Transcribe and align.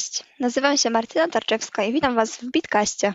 Cześć, 0.00 0.24
nazywam 0.38 0.76
się 0.76 0.90
Martyna 0.90 1.28
Tarczewska 1.28 1.84
i 1.84 1.92
witam 1.92 2.14
Was 2.14 2.36
w 2.36 2.50
Bitcaście. 2.50 3.14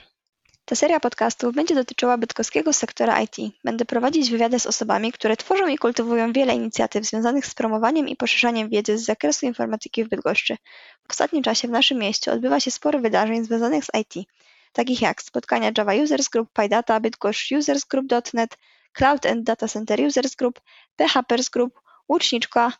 Ta 0.66 0.76
seria 0.76 1.00
podcastów 1.00 1.56
będzie 1.56 1.76
dotyczyła 1.76 2.18
bydgoskiego 2.18 2.74
sektora 2.74 3.22
IT. 3.22 3.36
Będę 3.64 3.86
prowadzić 3.86 4.32
wywiady 4.32 4.60
z 4.60 4.66
osobami, 4.66 5.12
które 5.12 5.38
tworzą 5.38 5.68
i 5.68 5.78
kultywują 5.78 6.34
wiele 6.34 6.54
inicjatyw 6.54 7.06
związanych 7.06 7.46
z 7.46 7.54
promowaniem 7.54 8.08
i 8.08 8.16
poszerzaniem 8.16 8.70
wiedzy 8.70 8.98
z 8.98 9.06
zakresu 9.06 9.46
informatyki 9.46 10.04
w 10.04 10.10
Bydgoszczy. 10.10 10.58
W 11.08 11.12
ostatnim 11.12 11.44
czasie 11.44 11.68
w 11.68 11.72
naszym 11.72 11.98
mieście 11.98 12.32
odbywa 12.32 12.60
się 12.60 12.72
sporo 12.72 13.00
wydarzeń 13.00 13.46
związanych 13.46 13.86
z 13.86 13.90
IT, 14.02 14.28
takich 14.74 15.02
jak 15.02 15.22
spotkania 15.22 15.72
Java 15.78 15.94
Users 15.94 16.30
Group, 16.30 16.50
PyData, 16.54 17.00
Bydgoszcz 17.00 17.52
Users 17.52 17.86
Group.net, 17.86 18.58
Cloud 18.94 19.26
and 19.26 19.44
Data 19.44 19.68
Center 19.68 20.02
Users 20.02 20.36
Group, 20.36 20.60
PHPers 20.96 21.50
Group, 21.50 21.82
Łuczniczka, 22.10 22.72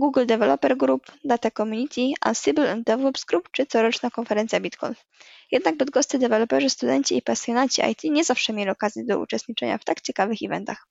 Google 0.00 0.26
Developer 0.26 0.76
Group, 0.76 1.12
Data 1.24 1.50
Community, 1.50 2.12
Ansible 2.20 2.70
and 2.70 2.86
DevOps 2.86 3.24
Group 3.24 3.50
czy 3.50 3.66
coroczna 3.66 4.10
konferencja 4.10 4.60
BitConf. 4.60 5.04
Jednak 5.50 5.76
bydgoscy 5.76 6.18
deweloperzy, 6.18 6.70
studenci 6.70 7.16
i 7.16 7.22
pasjonaci 7.22 7.82
IT 7.90 8.04
nie 8.04 8.24
zawsze 8.24 8.52
mieli 8.52 8.70
okazję 8.70 9.04
do 9.04 9.18
uczestniczenia 9.18 9.78
w 9.78 9.84
tak 9.84 10.00
ciekawych 10.00 10.38
eventach. 10.42 10.86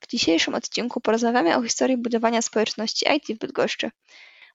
W 0.00 0.06
dzisiejszym 0.06 0.54
odcinku 0.54 1.00
porozmawiamy 1.00 1.56
o 1.56 1.62
historii 1.62 1.96
budowania 1.96 2.42
społeczności 2.42 3.06
IT 3.16 3.36
w 3.36 3.38
Bydgoszczy. 3.38 3.90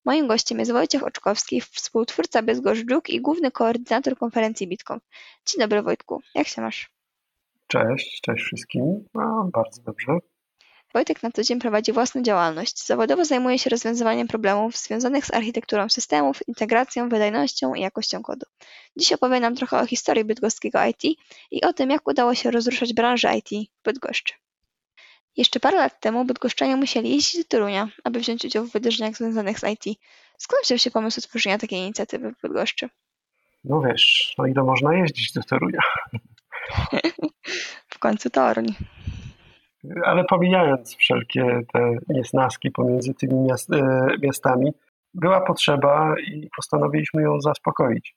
Moim 0.05 0.27
gościem 0.27 0.59
jest 0.59 0.71
Wojciech 0.71 1.03
Oczkowski, 1.03 1.61
współtwórca 1.61 2.41
Bydgoszcz 2.41 3.09
i 3.09 3.21
główny 3.21 3.51
koordynator 3.51 4.17
konferencji 4.17 4.67
BitConf. 4.67 5.03
Dzień 5.45 5.59
dobry 5.59 5.81
Wojtku, 5.81 6.21
jak 6.35 6.47
się 6.47 6.61
masz? 6.61 6.91
Cześć, 7.67 8.21
cześć 8.21 8.43
wszystkim. 8.43 9.05
No, 9.13 9.49
bardzo 9.53 9.81
dobrze. 9.81 10.17
Wojtek 10.93 11.23
na 11.23 11.31
co 11.31 11.43
dzień 11.43 11.59
prowadzi 11.59 11.91
własną 11.91 12.21
działalność. 12.21 12.85
Zawodowo 12.85 13.25
zajmuje 13.25 13.59
się 13.59 13.69
rozwiązywaniem 13.69 14.27
problemów 14.27 14.77
związanych 14.77 15.25
z 15.25 15.33
architekturą 15.33 15.89
systemów, 15.89 16.47
integracją, 16.47 17.09
wydajnością 17.09 17.73
i 17.73 17.81
jakością 17.81 18.23
kodu. 18.23 18.45
Dziś 18.97 19.13
opowie 19.13 19.39
nam 19.39 19.55
trochę 19.55 19.79
o 19.79 19.85
historii 19.85 20.25
bydgoskiego 20.25 20.79
IT 20.85 21.17
i 21.51 21.63
o 21.63 21.73
tym, 21.73 21.89
jak 21.89 22.07
udało 22.07 22.35
się 22.35 22.51
rozruszać 22.51 22.93
branżę 22.93 23.37
IT 23.37 23.69
w 23.79 23.83
Bydgoszczy. 23.83 24.33
Jeszcze 25.37 25.59
parę 25.59 25.77
lat 25.77 25.99
temu 25.99 26.25
bydgoszczanie 26.25 26.75
musieli 26.75 27.09
jeździć 27.09 27.37
do 27.37 27.43
Torunia, 27.43 27.87
aby 28.03 28.19
wziąć 28.19 28.45
udział 28.45 28.65
w 28.65 28.71
wydarzeniach 28.71 29.15
związanych 29.15 29.59
z 29.59 29.63
IT. 29.63 29.99
Skąd 30.37 30.63
wziął 30.63 30.77
się 30.77 30.91
pomysł 30.91 31.19
utworzenia 31.19 31.57
takiej 31.57 31.79
inicjatywy 31.79 32.31
w 32.31 32.41
Bydgoszczy? 32.41 32.89
No 33.63 33.81
wiesz, 33.81 34.35
no 34.37 34.45
ile 34.45 34.63
można 34.63 34.95
jeździć 34.95 35.33
do 35.33 35.43
Torunia? 35.43 35.81
w 37.93 37.99
końcu 37.99 38.29
Toruń 38.29 38.75
ale 40.05 40.23
pomijając 40.23 40.95
wszelkie 40.95 41.61
te 41.73 41.95
niesnaski 42.07 42.71
pomiędzy 42.71 43.13
tymi 43.13 43.35
miast, 43.35 43.73
e, 43.73 44.07
miastami, 44.21 44.73
była 45.13 45.41
potrzeba 45.41 46.15
i 46.19 46.49
postanowiliśmy 46.55 47.21
ją 47.21 47.41
zaspokoić. 47.41 48.15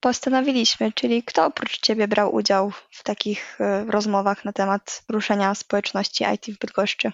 Postanowiliśmy, 0.00 0.92
czyli 0.92 1.22
kto 1.22 1.46
oprócz 1.46 1.80
Ciebie 1.80 2.08
brał 2.08 2.34
udział 2.34 2.70
w 2.90 3.02
takich 3.02 3.60
e, 3.60 3.84
rozmowach 3.84 4.44
na 4.44 4.52
temat 4.52 5.04
ruszenia 5.08 5.54
społeczności 5.54 6.24
IT 6.34 6.56
w 6.56 6.58
Bydgoszczy? 6.58 7.12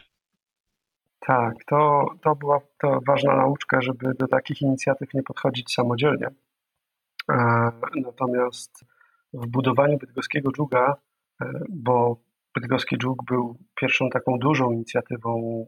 Tak, 1.20 1.54
to, 1.66 2.06
to 2.22 2.34
była 2.34 2.60
to 2.80 2.98
ważna 3.06 3.36
nauczka, 3.36 3.82
żeby 3.82 4.14
do 4.14 4.28
takich 4.28 4.62
inicjatyw 4.62 5.14
nie 5.14 5.22
podchodzić 5.22 5.74
samodzielnie. 5.74 6.26
E, 7.28 7.34
natomiast 7.94 8.84
w 9.32 9.46
budowaniu 9.46 9.98
bydgoskiego 9.98 10.52
dżuga, 10.52 10.96
bo 11.68 12.16
Bydgoski 12.55 12.97
Dżuk 12.98 13.25
był 13.25 13.59
pierwszą 13.81 14.11
taką 14.11 14.39
dużą 14.39 14.73
inicjatywą 14.73 15.65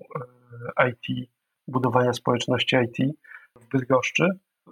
e, 0.78 0.90
IT, 0.90 1.30
budowania 1.68 2.12
społeczności 2.12 2.76
IT 2.76 3.16
w 3.60 3.68
Bydgoszczy. 3.68 4.28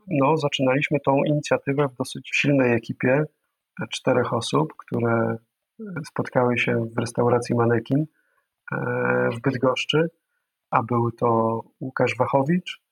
No, 0.09 0.37
zaczynaliśmy 0.37 0.99
tą 1.01 1.25
inicjatywę 1.25 1.89
w 1.89 1.95
dosyć 1.95 2.31
silnej 2.35 2.73
ekipie 2.73 3.25
czterech 3.91 4.33
osób, 4.33 4.73
które 4.77 5.37
spotkały 6.07 6.59
się 6.59 6.87
w 6.97 6.99
restauracji 6.99 7.55
Manekin 7.55 8.07
e, 8.73 8.77
w 9.37 9.41
Bydgoszczy, 9.41 10.11
a 10.71 10.83
były 10.83 11.13
to 11.13 11.61
Łukasz 11.81 12.17
Wachowicz, 12.19 12.83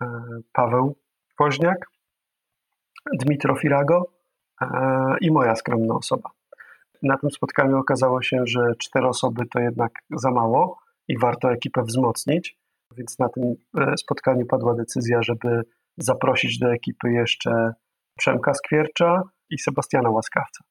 e, 0.00 0.06
Paweł 0.52 0.96
Woźniak, 1.38 1.86
Dmitro 3.12 3.56
Firago 3.56 4.14
i 5.20 5.30
moja 5.30 5.56
skromna 5.56 5.94
osoba. 5.94 6.30
Na 7.04 7.18
tym 7.18 7.30
spotkaniu 7.30 7.78
okazało 7.78 8.22
się, 8.22 8.42
że 8.44 8.60
cztery 8.78 9.06
osoby 9.06 9.42
to 9.52 9.60
jednak 9.60 9.92
za 10.10 10.30
mało 10.30 10.78
i 11.08 11.18
warto 11.18 11.52
ekipę 11.52 11.82
wzmocnić, 11.82 12.58
więc 12.96 13.18
na 13.18 13.28
tym 13.28 13.54
e, 13.78 13.96
spotkaniu 13.96 14.46
padła 14.46 14.74
decyzja, 14.74 15.22
żeby 15.22 15.62
zaprosić 15.96 16.58
do 16.58 16.72
ekipy 16.72 17.12
jeszcze 17.12 17.74
Przemka 18.18 18.54
Skwiercza 18.54 19.22
i 19.50 19.58
Sebastiana 19.58 20.10
Łaskawca. 20.10 20.64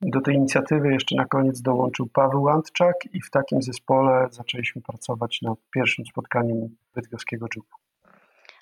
Do 0.00 0.20
tej 0.20 0.34
inicjatywy 0.34 0.92
jeszcze 0.92 1.16
na 1.16 1.24
koniec 1.24 1.62
dołączył 1.62 2.06
Paweł 2.12 2.48
Antczak 2.48 2.94
i 3.12 3.20
w 3.22 3.30
takim 3.30 3.62
zespole 3.62 4.28
zaczęliśmy 4.30 4.82
pracować 4.82 5.42
nad 5.42 5.58
pierwszym 5.74 6.04
spotkaniem 6.06 6.76
bydgoskiego 6.94 7.48
Dżuku. 7.48 7.78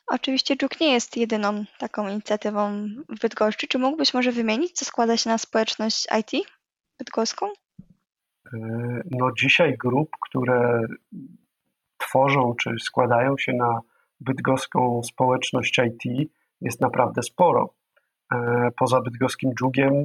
Oczywiście 0.07 0.57
Dżuk 0.57 0.81
nie 0.81 0.93
jest 0.93 1.17
jedyną 1.17 1.65
taką 1.79 2.09
inicjatywą 2.09 2.89
w 3.09 3.21
Bydgoszczy. 3.21 3.67
Czy 3.69 3.79
mógłbyś 3.79 4.15
może 4.15 4.33
wymienić, 4.33 4.73
co 4.73 4.85
składa 4.85 5.17
się 5.17 5.31
na 5.31 5.39
społeczność 5.39 6.07
IT? 6.21 6.47
Bydgoską? 6.99 7.47
E, 8.55 8.59
no 9.11 9.31
dzisiaj 9.39 9.77
grup, 9.79 10.09
które 10.21 10.81
tworzą 11.99 12.55
czy 12.61 12.71
składają 12.81 13.39
się 13.39 13.53
na 13.53 13.81
bydgoską 14.21 15.03
społeczność 15.03 15.79
IT 15.79 16.31
jest 16.61 16.81
naprawdę 16.81 17.23
sporo. 17.23 17.75
E, 18.33 18.69
poza 18.77 19.01
bydgoskim 19.01 19.53
dżugiem 19.55 20.05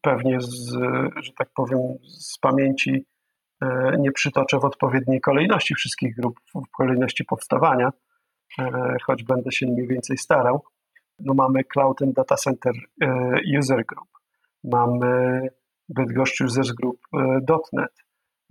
pewnie, 0.00 0.40
z, 0.40 0.70
że 1.16 1.32
tak 1.38 1.48
powiem, 1.54 1.78
z 2.18 2.38
pamięci 2.38 3.06
e, 3.62 3.96
nie 3.98 4.12
przytoczę 4.12 4.58
w 4.58 4.64
odpowiedniej 4.64 5.20
kolejności 5.20 5.74
wszystkich 5.74 6.16
grup, 6.16 6.40
w 6.54 6.76
kolejności 6.76 7.24
powstawania, 7.24 7.92
choć 9.06 9.24
będę 9.24 9.52
się 9.52 9.66
mniej 9.66 9.88
więcej 9.88 10.18
starał. 10.18 10.64
No 11.18 11.34
mamy 11.34 11.64
Cloud 11.64 12.02
and 12.02 12.12
Data 12.12 12.36
Center 12.36 12.72
User 13.58 13.84
Group, 13.86 14.08
mamy 14.64 15.48
Bydgoszcz 15.88 16.40
Users 16.40 16.72
Group.net. 16.72 17.92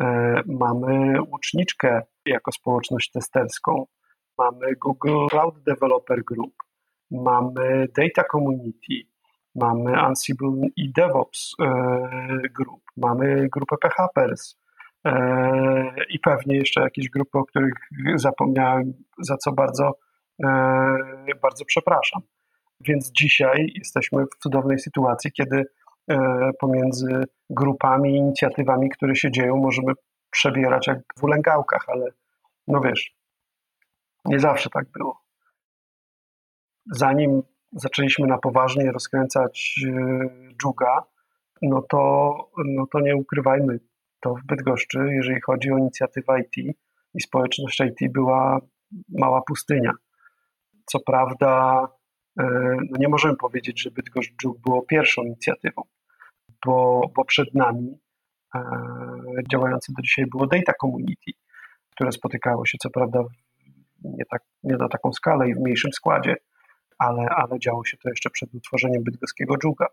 E, 0.02 0.06
e, 0.06 0.42
mamy 0.46 1.22
Łuczniczkę 1.22 2.02
jako 2.26 2.52
społeczność 2.52 3.12
testerską. 3.12 3.86
Mamy 4.38 4.76
Google 4.76 5.28
Cloud 5.30 5.64
Developer 5.64 6.24
Group. 6.24 6.54
Mamy 7.12 7.88
Data 7.98 8.24
Community. 8.32 9.12
Mamy 9.56 9.98
Ansible 9.98 10.52
i 10.76 10.92
DevOps 10.92 11.56
e, 11.62 11.66
Group. 12.58 12.82
Mamy 12.98 13.48
grupę 13.50 13.76
PHPers. 13.78 14.62
I 16.10 16.20
pewnie 16.20 16.56
jeszcze 16.56 16.82
jakieś 16.82 17.10
grupy, 17.10 17.38
o 17.38 17.46
których 17.46 17.74
zapomniałem, 18.16 18.94
za 19.20 19.38
co 19.38 19.52
bardzo, 19.52 19.98
bardzo 21.42 21.66
przepraszam. 21.66 22.22
Więc 22.82 23.12
dzisiaj 23.12 23.72
jesteśmy 23.76 24.26
w 24.26 24.44
cudownej 24.44 24.80
sytuacji, 24.80 25.32
kiedy 25.32 25.66
pomiędzy 26.60 27.24
grupami, 27.50 28.18
inicjatywami, 28.18 28.90
które 28.90 29.16
się 29.16 29.32
dzieją, 29.32 29.58
możemy 29.58 29.94
przebierać 30.32 30.88
jak 30.88 31.00
w 31.20 31.24
ulęgałkach, 31.24 31.86
ale 31.88 32.12
no 32.68 32.82
wiesz, 32.82 33.16
nie 34.26 34.40
zawsze 34.40 34.70
tak 34.70 34.92
było. 34.92 35.22
Zanim 36.86 37.44
zaczęliśmy 37.72 38.28
na 38.28 38.38
poważnie 38.38 38.92
rozkręcać 38.92 39.76
e, 39.88 39.94
dżuga, 40.62 41.04
no 41.62 41.82
to, 41.82 42.34
no 42.66 42.86
to 42.92 43.00
nie 43.00 43.16
ukrywajmy, 43.16 43.80
to 44.20 44.36
w 44.36 44.46
Bydgoszczy, 44.46 45.00
jeżeli 45.12 45.42
chodzi 45.42 45.72
o 45.72 45.78
inicjatywę 45.78 46.40
IT 46.40 46.76
i 47.14 47.22
społeczność 47.22 47.80
IT, 47.80 48.12
była 48.14 48.60
mała 49.10 49.42
pustynia. 49.42 49.92
Co 50.86 51.00
prawda, 51.00 51.82
e, 51.84 52.01
no 52.90 52.98
nie 53.00 53.08
możemy 53.08 53.36
powiedzieć, 53.36 53.82
że 53.82 53.92
Bydgoszcz 53.92 54.34
Dżuk 54.42 54.60
było 54.60 54.82
pierwszą 54.82 55.24
inicjatywą 55.24 55.84
bo, 56.66 57.02
bo 57.16 57.26
przed 57.26 57.54
nami 57.54 57.98
e, 58.56 58.62
działające 59.52 59.94
do 59.98 60.02
dzisiaj 60.02 60.26
było 60.26 60.48
Data 60.48 60.74
Community, 60.82 61.32
które 61.92 62.12
spotykało 62.12 62.66
się 62.66 62.78
co 62.82 62.90
prawda 62.90 63.24
nie, 64.04 64.26
tak, 64.26 64.42
nie 64.64 64.78
na 64.78 64.90
taką 64.90 65.14
skalę 65.14 65.50
i 65.50 65.56
w 65.56 65.60
mniejszym 65.60 65.92
składzie, 65.94 66.36
ale, 66.98 67.30
ale 67.30 67.60
działo 67.60 67.86
się 67.86 67.98
to 67.98 68.10
jeszcze 68.10 68.30
przed 68.30 68.54
utworzeniem 68.54 69.04
bydgoskiego 69.04 69.58
dżuga. 69.58 69.88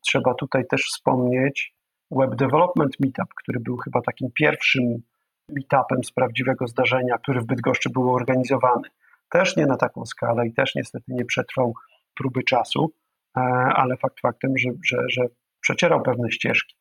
Trzeba 0.00 0.34
tutaj 0.34 0.66
też 0.66 0.82
wspomnieć 0.82 1.74
Web 2.10 2.34
Development 2.34 3.00
Meetup, 3.00 3.34
który 3.34 3.60
był 3.60 3.76
chyba 3.76 4.00
takim 4.02 4.28
pierwszym 4.34 5.02
meetupem 5.48 6.04
z 6.04 6.12
prawdziwego 6.12 6.66
zdarzenia, 6.66 7.18
który 7.18 7.40
w 7.40 7.46
Bydgoszczy 7.46 7.90
był 7.90 8.14
organizowany. 8.14 8.88
Też 9.32 9.56
nie 9.56 9.66
na 9.66 9.76
taką 9.76 10.06
skalę 10.06 10.46
i 10.46 10.54
też 10.54 10.74
niestety 10.74 11.04
nie 11.08 11.24
przetrwał 11.24 11.74
próby 12.14 12.42
czasu, 12.42 12.92
e, 13.36 13.40
ale 13.74 13.96
fakt 13.96 14.20
faktem, 14.20 14.58
że, 14.58 14.70
że, 14.84 14.96
że 15.08 15.22
przecierał 15.60 16.02
pewne 16.02 16.30
ścieżki. 16.30 16.76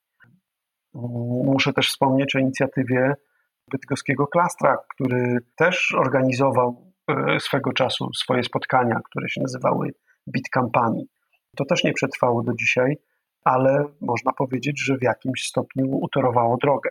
Muszę 1.44 1.74
też 1.74 1.89
wspomnieć 1.89 2.36
o 2.36 2.39
inicjatywie 2.39 3.13
bydgoskiego 3.71 4.27
klastra, 4.27 4.77
który 4.89 5.38
też 5.56 5.95
organizował 5.98 6.94
e, 7.07 7.39
swego 7.39 7.74
czasu 7.74 8.13
swoje 8.13 8.44
spotkania, 8.44 9.00
które 9.09 9.30
się 9.30 9.42
nazywały 9.42 9.94
Bitkampanii. 10.30 11.07
To 11.57 11.65
też 11.65 11.83
nie 11.83 11.94
przetrwało 11.94 12.44
do 12.44 12.53
dzisiaj, 12.53 12.98
ale 13.44 13.86
można 14.01 14.33
powiedzieć, 14.33 14.83
że 14.86 14.98
w 14.98 15.03
jakimś 15.03 15.44
stopniu 15.44 15.86
utorowało 16.01 16.57
drogę. 16.57 16.89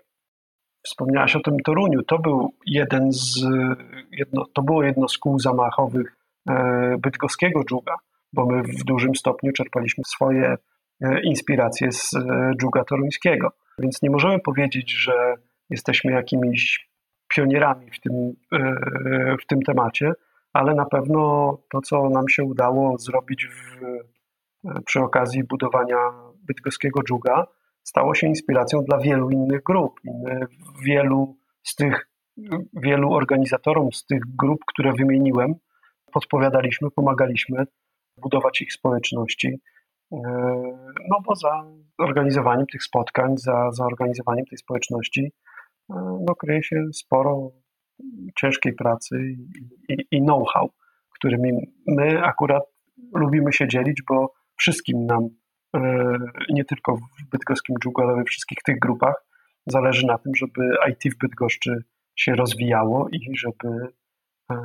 Wspomniałaś 0.82 1.37
o 1.37 1.41
tym 1.41 1.56
Toruniu. 1.65 2.03
To 2.03 2.19
był 2.19 2.55
jeden 2.67 3.12
z, 3.12 3.41
jedno, 4.12 4.44
to 4.55 4.62
było 4.62 4.82
jedno 4.82 5.09
z 5.09 5.19
kół 5.19 5.38
zamachowych 5.38 6.17
e, 6.50 6.97
bydgoskiego 6.99 7.65
dżuga, 7.65 7.94
bo 8.32 8.47
my 8.47 8.62
w 8.62 8.85
dużym 8.85 9.15
stopniu 9.15 9.53
czerpaliśmy 9.53 10.05
swoje 10.05 10.56
e, 11.00 11.21
inspiracje 11.23 11.93
z 11.93 12.15
e, 12.15 12.53
dżuga 12.61 12.85
toruńskiego. 12.85 13.53
Więc 13.79 14.03
nie 14.03 14.11
możemy 14.11 14.41
powiedzieć, 14.41 14.93
że 14.93 15.35
jesteśmy 15.71 16.12
jakimiś 16.12 16.91
pionierami 17.35 17.91
w 17.91 18.00
tym, 18.00 18.33
w 19.43 19.47
tym 19.47 19.62
temacie, 19.62 20.12
ale 20.53 20.75
na 20.75 20.85
pewno 20.85 21.59
to, 21.71 21.81
co 21.81 22.11
nam 22.11 22.29
się 22.29 22.44
udało 22.44 22.99
zrobić 22.99 23.47
w, 23.47 23.81
przy 24.85 25.00
okazji 25.00 25.44
budowania 25.44 25.97
bydgoskiego 26.49 27.03
dżuga, 27.03 27.47
stało 27.82 28.15
się 28.15 28.27
inspiracją 28.27 28.81
dla 28.82 28.99
wielu 28.99 29.31
innych 29.31 29.62
grup. 29.62 30.00
Wielu 30.85 31.37
z 31.62 31.75
tych, 31.75 32.09
wielu 32.73 33.12
organizatorom 33.12 33.93
z 33.93 34.06
tych 34.06 34.21
grup, 34.37 34.61
które 34.67 34.93
wymieniłem, 34.93 35.55
podpowiadaliśmy, 36.12 36.91
pomagaliśmy 36.91 37.65
budować 38.17 38.61
ich 38.61 38.73
społeczności. 38.73 39.61
E, 40.12 40.19
no 41.09 41.17
bo 41.27 41.37
za 41.37 41.65
organizowaniem 41.99 42.67
tych 42.67 42.82
spotkań, 42.82 43.38
za, 43.38 43.71
za 43.73 43.85
organizowaniem 43.85 44.47
tej 44.47 44.59
społeczności 44.59 45.33
e, 45.91 45.94
no, 46.26 46.35
kryje 46.35 46.62
się 46.62 46.85
sporo 46.93 47.50
ciężkiej 48.38 48.73
pracy 48.73 49.17
i, 49.88 49.97
i, 50.11 50.21
know-how, 50.21 50.71
którymi 51.15 51.50
my 51.87 52.23
akurat 52.23 52.62
lubimy 53.15 53.53
się 53.53 53.69
dzielić, 53.69 54.03
bo 54.09 54.33
wszystkim 54.56 55.06
nam 55.06 55.29
nie 56.50 56.64
tylko 56.64 56.96
w 56.96 57.31
bydgoskim 57.31 57.76
dżugu, 57.82 58.02
ale 58.02 58.17
we 58.17 58.25
wszystkich 58.25 58.58
tych 58.64 58.78
grupach 58.78 59.14
zależy 59.67 60.06
na 60.06 60.19
tym, 60.19 60.34
żeby 60.34 60.76
IT 60.90 61.14
w 61.14 61.19
Bydgoszczy 61.19 61.84
się 62.17 62.34
rozwijało 62.34 63.08
i 63.12 63.37
żeby 63.37 63.69
e, 64.50 64.56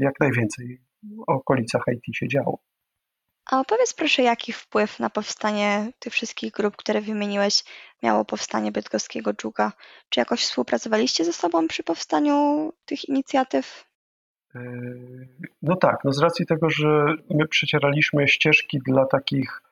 jak 0.00 0.20
najwięcej 0.20 0.80
w 1.02 1.22
okolicach 1.26 1.82
IT 1.96 2.16
się 2.16 2.28
działo. 2.28 2.58
A 3.50 3.60
opowiedz 3.60 3.94
proszę, 3.94 4.22
jaki 4.22 4.52
wpływ 4.52 5.00
na 5.00 5.10
powstanie 5.10 5.92
tych 5.98 6.12
wszystkich 6.12 6.52
grup, 6.52 6.76
które 6.76 7.00
wymieniłeś, 7.00 7.64
miało 8.02 8.24
powstanie 8.24 8.72
bydgoskiego 8.72 9.32
dżuga? 9.34 9.72
Czy 10.08 10.20
jakoś 10.20 10.40
współpracowaliście 10.40 11.24
ze 11.24 11.32
sobą 11.32 11.68
przy 11.68 11.82
powstaniu 11.82 12.70
tych 12.84 13.08
inicjatyw? 13.08 13.84
E, 14.54 14.60
no 15.62 15.76
tak, 15.76 15.96
no 16.04 16.12
z 16.12 16.22
racji 16.22 16.46
tego, 16.46 16.70
że 16.70 17.04
my 17.30 17.48
przecieraliśmy 17.48 18.28
ścieżki 18.28 18.78
dla 18.86 19.06
takich 19.06 19.62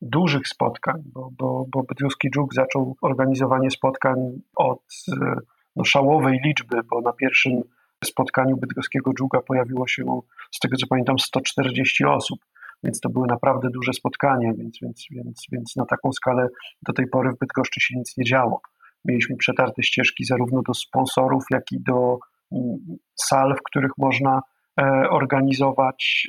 dużych 0.00 0.48
spotkań, 0.48 1.02
bo, 1.06 1.30
bo, 1.38 1.66
bo 1.72 1.82
Bydgoski 1.82 2.30
Dżuk 2.30 2.54
zaczął 2.54 2.96
organizowanie 3.02 3.70
spotkań 3.70 4.16
od 4.56 4.82
e, 5.22 5.36
no, 5.76 5.84
szałowej 5.84 6.40
liczby, 6.44 6.76
bo 6.90 7.00
na 7.00 7.12
pierwszym 7.12 7.62
spotkaniu 8.04 8.56
bydgoskiego 8.56 9.12
dżuga 9.12 9.40
pojawiło 9.40 9.86
się, 9.86 10.20
z 10.50 10.58
tego 10.58 10.76
co 10.76 10.86
pamiętam, 10.86 11.18
140 11.18 12.04
osób, 12.04 12.38
więc 12.84 13.00
to 13.00 13.08
były 13.08 13.26
naprawdę 13.26 13.68
duże 13.70 13.92
spotkania, 13.92 14.52
więc, 14.54 14.78
więc, 14.82 15.06
więc, 15.10 15.46
więc 15.52 15.76
na 15.76 15.86
taką 15.86 16.12
skalę 16.12 16.48
do 16.82 16.92
tej 16.92 17.06
pory 17.06 17.30
w 17.30 17.38
Bydgoszczy 17.38 17.80
się 17.80 17.98
nic 17.98 18.16
nie 18.16 18.24
działo. 18.24 18.60
Mieliśmy 19.04 19.36
przetarte 19.36 19.82
ścieżki 19.82 20.24
zarówno 20.24 20.62
do 20.62 20.74
sponsorów, 20.74 21.44
jak 21.50 21.72
i 21.72 21.80
do 21.80 22.18
mm, 22.52 22.78
sal, 23.14 23.54
w 23.56 23.62
których 23.62 23.92
można 23.98 24.40
e, 24.80 24.84
organizować 25.10 26.28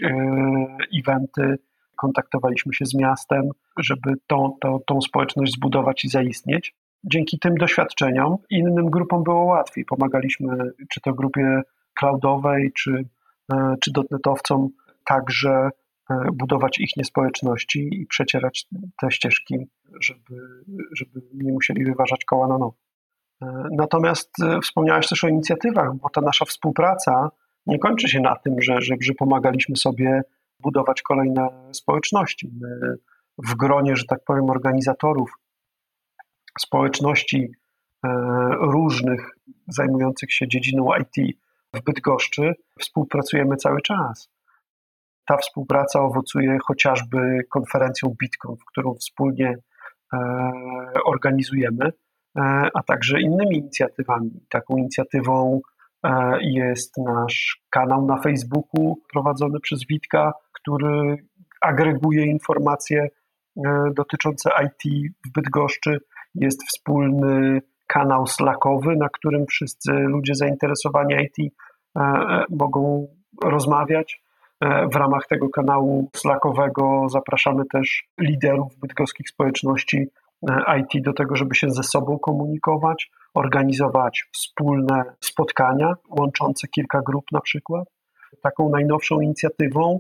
eventy, 1.00 1.58
kontaktowaliśmy 2.04 2.74
się 2.74 2.86
z 2.86 2.94
miastem, 2.94 3.50
żeby 3.80 4.14
tą, 4.28 4.58
tą, 4.62 4.80
tą 4.88 5.02
społeczność 5.02 5.54
zbudować 5.54 6.06
i 6.06 6.10
zaistnieć. 6.10 6.76
Dzięki 7.04 7.40
tym 7.40 7.56
doświadczeniom 7.56 8.38
innym 8.50 8.90
grupom 8.90 9.24
było 9.24 9.44
łatwiej. 9.44 9.86
Pomagaliśmy 9.86 10.58
czy 10.90 11.02
to 11.02 11.14
grupie 11.14 11.62
cloudowej, 12.00 12.72
czy, 12.78 13.06
e, 13.54 13.76
czy 13.84 13.92
dotnetowcom 13.92 14.70
także 15.06 15.70
e, 16.10 16.16
budować 16.34 16.80
ich 16.80 16.98
niespołeczności 16.98 18.02
i 18.02 18.06
przecierać 18.06 18.68
te 19.02 19.12
ścieżki, 19.12 19.56
żeby, 20.02 20.64
żeby 20.92 21.22
nie 21.34 21.54
musieli 21.54 21.86
wyważać 21.86 22.26
koła 22.26 22.48
na 22.48 22.58
nowo. 22.58 22.76
E, 23.42 23.64
natomiast 23.72 24.32
wspomniałeś 24.64 25.08
też 25.08 25.24
o 25.24 25.28
inicjatywach, 25.28 25.96
bo 25.96 26.10
ta 26.10 26.22
nasza 26.22 26.46
współpraca 26.46 27.30
nie 27.66 27.80
kończy 27.80 28.10
się 28.10 28.20
na 28.20 28.36
tym, 28.36 28.62
że, 28.62 28.82
że, 28.82 28.96
że 29.02 29.14
pomagaliśmy 29.14 29.76
sobie 29.76 30.22
budować 30.64 31.02
kolejne 31.02 31.48
społeczności. 31.72 32.52
My 32.62 32.98
w 33.38 33.56
gronie, 33.56 33.96
że 33.96 34.04
tak 34.06 34.20
powiem, 34.26 34.50
organizatorów 34.50 35.32
społeczności 36.60 37.52
e, 38.06 38.10
różnych 38.60 39.30
zajmujących 39.68 40.34
się 40.34 40.48
dziedziną 40.48 40.90
IT 41.02 41.38
w 41.74 41.84
Bydgoszczy 41.84 42.54
współpracujemy 42.80 43.56
cały 43.56 43.82
czas. 43.82 44.30
Ta 45.26 45.38
współpraca 45.38 46.02
owocuje 46.02 46.58
chociażby 46.64 47.40
konferencją 47.50 48.16
Bitcoin, 48.20 48.58
którą 48.72 48.94
wspólnie 48.94 49.58
e, 50.14 50.18
organizujemy, 51.06 51.86
e, 52.38 52.42
a 52.74 52.84
także 52.84 53.22
innymi 53.22 53.58
inicjatywami. 53.58 54.46
Taką 54.50 54.78
inicjatywą 54.78 55.62
jest 56.42 56.98
nasz 56.98 57.62
kanał 57.70 58.06
na 58.06 58.18
Facebooku 58.18 58.96
prowadzony 59.12 59.60
przez 59.60 59.80
Witka, 59.90 60.34
który 60.54 61.18
agreguje 61.64 62.26
informacje 62.26 63.02
e, 63.02 63.10
dotyczące 63.96 64.50
IT 64.66 65.12
w 65.28 65.32
Bydgoszczy. 65.32 65.98
Jest 66.36 66.64
wspólny 66.64 67.62
kanał 67.88 68.28
Slackowy, 68.28 68.96
na 68.96 69.10
którym 69.10 69.46
wszyscy 69.46 69.92
ludzie 69.92 70.36
zainteresowani 70.36 71.16
IT 71.16 71.54
e, 71.98 72.44
mogą 72.50 73.08
rozmawiać. 73.44 74.24
E, 74.62 74.88
w 74.88 74.96
ramach 74.96 75.28
tego 75.30 75.50
kanału 75.50 76.10
Slackowego 76.16 77.10
zapraszamy 77.10 77.64
też 77.66 78.04
liderów 78.20 78.80
bydgoskich 78.80 79.30
społeczności 79.30 80.08
IT 80.80 81.04
do 81.04 81.14
tego, 81.14 81.36
żeby 81.36 81.56
się 81.56 81.70
ze 81.70 81.84
sobą 81.84 82.20
komunikować, 82.20 83.12
organizować 83.34 84.24
wspólne 84.34 85.04
spotkania 85.20 85.94
łączące 86.20 86.68
kilka 86.68 87.02
grup 87.02 87.26
na 87.32 87.42
przykład. 87.42 87.88
Taką 88.42 88.70
najnowszą 88.70 89.22
inicjatywą 89.22 90.00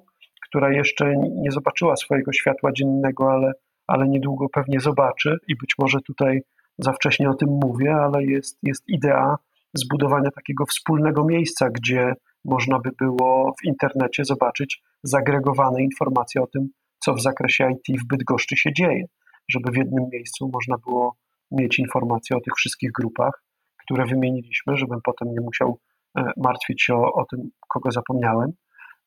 która 0.54 0.74
jeszcze 0.74 1.14
nie 1.18 1.52
zobaczyła 1.52 1.96
swojego 1.96 2.34
światła 2.34 2.72
dziennego, 2.72 3.32
ale, 3.32 3.52
ale 3.88 4.08
niedługo 4.08 4.50
pewnie 4.50 4.80
zobaczy 4.80 5.38
i 5.48 5.56
być 5.56 5.76
może 5.80 6.00
tutaj 6.08 6.42
za 6.78 6.94
wcześnie 6.94 7.30
o 7.30 7.34
tym 7.34 7.50
mówię, 7.64 7.96
ale 7.96 8.24
jest, 8.24 8.60
jest 8.64 8.84
idea 8.90 9.36
zbudowania 9.74 10.32
takiego 10.32 10.66
wspólnego 10.66 11.26
miejsca, 11.26 11.70
gdzie 11.70 12.14
można 12.46 12.80
by 12.80 12.90
było 13.00 13.54
w 13.62 13.66
internecie 13.66 14.26
zobaczyć 14.26 14.82
zagregowane 15.04 15.84
informacje 15.84 16.42
o 16.42 16.48
tym, 16.48 16.70
co 17.00 17.14
w 17.14 17.22
zakresie 17.22 17.72
IT 17.72 18.02
w 18.02 18.08
Bydgoszczy 18.08 18.58
się 18.58 18.74
dzieje, 18.74 19.06
żeby 19.50 19.72
w 19.72 19.76
jednym 19.76 20.10
miejscu 20.12 20.50
można 20.54 20.76
było 20.78 21.16
mieć 21.52 21.80
informacje 21.80 22.38
o 22.38 22.42
tych 22.42 22.54
wszystkich 22.58 22.92
grupach, 22.92 23.44
które 23.78 24.06
wymieniliśmy, 24.06 24.78
żebym 24.78 25.00
potem 25.04 25.28
nie 25.34 25.42
musiał 25.42 25.80
e, 26.18 26.32
martwić 26.38 26.84
się 26.84 26.96
o, 26.96 27.14
o 27.14 27.26
tym, 27.26 27.50
kogo 27.70 27.92
zapomniałem. 27.92 28.52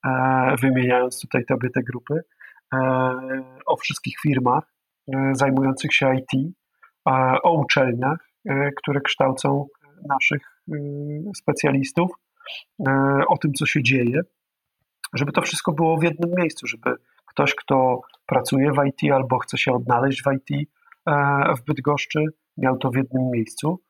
E, 0.07 0.55
wymieniając 0.61 1.21
tutaj 1.21 1.45
tobie 1.45 1.71
te 1.71 1.83
grupy, 1.83 2.21
e, 2.75 2.79
o 3.67 3.77
wszystkich 3.77 4.15
firmach 4.23 4.77
zajmujących 5.33 5.95
się 5.95 6.15
IT, 6.15 6.55
o 7.43 7.53
uczelniach, 7.53 8.19
które 8.77 9.01
kształcą 9.01 9.67
naszych 10.09 10.43
specjalistów, 11.37 12.11
o 13.29 13.39
tym, 13.39 13.53
co 13.53 13.67
się 13.67 13.83
dzieje, 13.83 14.21
żeby 15.15 15.33
to 15.33 15.43
wszystko 15.43 15.73
było 15.73 15.99
w 15.99 16.03
jednym 16.03 16.31
miejscu, 16.37 16.67
żeby 16.67 16.97
ktoś, 17.37 17.55
kto 17.55 18.01
pracuje 18.27 18.73
w 18.73 18.85
IT 18.87 19.13
albo 19.13 19.39
chce 19.39 19.59
się 19.59 19.73
odnaleźć 19.73 20.23
w 20.23 20.33
IT 20.33 20.69
w 21.59 21.65
Bydgoszczy, 21.67 22.25
miał 22.57 22.79
to 22.79 22.91
w 22.91 22.97
jednym 22.97 23.31
miejscu, 23.31 23.81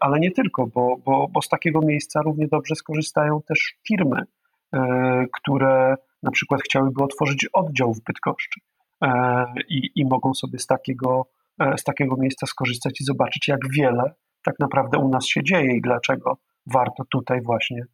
ale 0.00 0.20
nie 0.20 0.30
tylko, 0.30 0.66
bo, 0.66 0.96
bo, 1.04 1.28
bo 1.28 1.42
z 1.42 1.48
takiego 1.48 1.80
miejsca 1.80 2.22
równie 2.22 2.48
dobrze 2.48 2.74
skorzystają 2.74 3.42
też 3.42 3.74
firmy, 3.88 4.26
E, 4.74 5.26
które 5.32 5.94
na 6.22 6.30
przykład 6.30 6.62
chciałyby 6.62 7.02
otworzyć 7.02 7.48
oddział 7.52 7.94
w 7.94 8.02
Bydgoszczy 8.02 8.60
e, 9.02 9.44
i, 9.68 9.90
i 9.94 10.04
mogą 10.04 10.34
sobie 10.34 10.58
z 10.58 10.66
takiego, 10.66 11.26
e, 11.60 11.78
z 11.78 11.84
takiego 11.84 12.16
miejsca 12.16 12.46
skorzystać 12.46 13.00
i 13.00 13.04
zobaczyć, 13.04 13.48
jak 13.48 13.60
wiele 13.70 14.14
tak 14.44 14.54
naprawdę 14.58 14.98
u 14.98 15.08
nas 15.08 15.26
się 15.26 15.42
dzieje 15.42 15.76
i 15.76 15.80
dlaczego 15.80 16.38
warto 16.66 17.04
tutaj 17.10 17.42
właśnie 17.42 17.84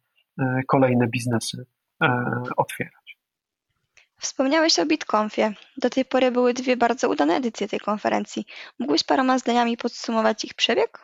kolejne 0.67 1.07
biznesy 1.07 1.65
otwierać. 2.57 3.00
Wspomniałeś 4.21 4.79
o 4.79 4.85
BitConfie. 4.85 5.53
Do 5.77 5.89
tej 5.89 6.05
pory 6.05 6.31
były 6.31 6.53
dwie 6.53 6.77
bardzo 6.77 7.09
udane 7.09 7.35
edycje 7.35 7.67
tej 7.67 7.79
konferencji. 7.79 8.45
Mógłbyś 8.79 9.03
paroma 9.03 9.39
zdaniami 9.39 9.77
podsumować 9.77 10.45
ich 10.45 10.53
przebieg? 10.53 10.99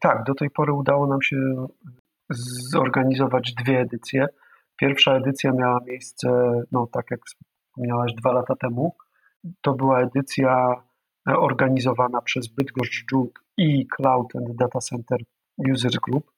Tak, 0.00 0.24
do 0.24 0.34
tej 0.34 0.50
pory 0.50 0.72
udało 0.72 1.06
nam 1.06 1.22
się 1.22 1.36
zorganizować 2.70 3.54
dwie 3.54 3.80
edycje. 3.80 4.26
Pierwsza 4.76 5.14
edycja 5.14 5.52
miała 5.52 5.80
miejsce, 5.86 6.28
no 6.72 6.86
tak 6.92 7.06
jak 7.10 7.20
wspomniałaś, 7.26 8.12
dwa 8.12 8.32
lata 8.32 8.56
temu. 8.56 8.96
To 9.60 9.72
była 9.72 10.00
edycja 10.00 10.82
organizowana 11.26 12.22
przez 12.22 12.48
Bydgoszcz 12.48 13.04
Joule 13.12 13.30
i 13.56 13.86
Cloud 13.86 14.36
and 14.36 14.56
Data 14.56 14.78
Center 14.78 15.18
Users 15.72 15.96
Group. 15.96 16.30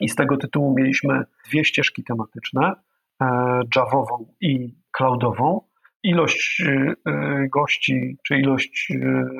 I 0.00 0.08
z 0.08 0.14
tego 0.14 0.36
tytułu 0.36 0.74
mieliśmy 0.74 1.24
dwie 1.48 1.64
ścieżki 1.64 2.04
tematyczne, 2.04 2.74
Javową 3.76 4.34
i 4.40 4.81
cloudową. 5.02 5.60
Ilość 6.02 6.62
gości, 7.52 8.16
czy 8.26 8.38
ilość 8.38 8.92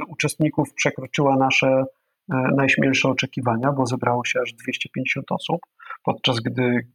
uczestników 0.09 0.75
przekroczyła 0.75 1.37
nasze 1.37 1.85
najśmielsze 2.57 3.09
oczekiwania, 3.09 3.73
bo 3.73 3.87
zebrało 3.87 4.25
się 4.25 4.41
aż 4.41 4.53
250 4.53 5.33
osób, 5.33 5.61
podczas 6.05 6.41
gdy 6.41 6.87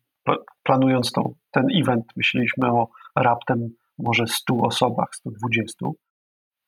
planując 0.63 1.11
tą, 1.11 1.33
ten 1.51 1.67
event 1.81 2.05
myśleliśmy 2.15 2.67
o 2.71 2.87
raptem 3.15 3.69
może 3.97 4.27
100 4.27 4.55
osobach, 4.55 5.15
120. 5.15 5.85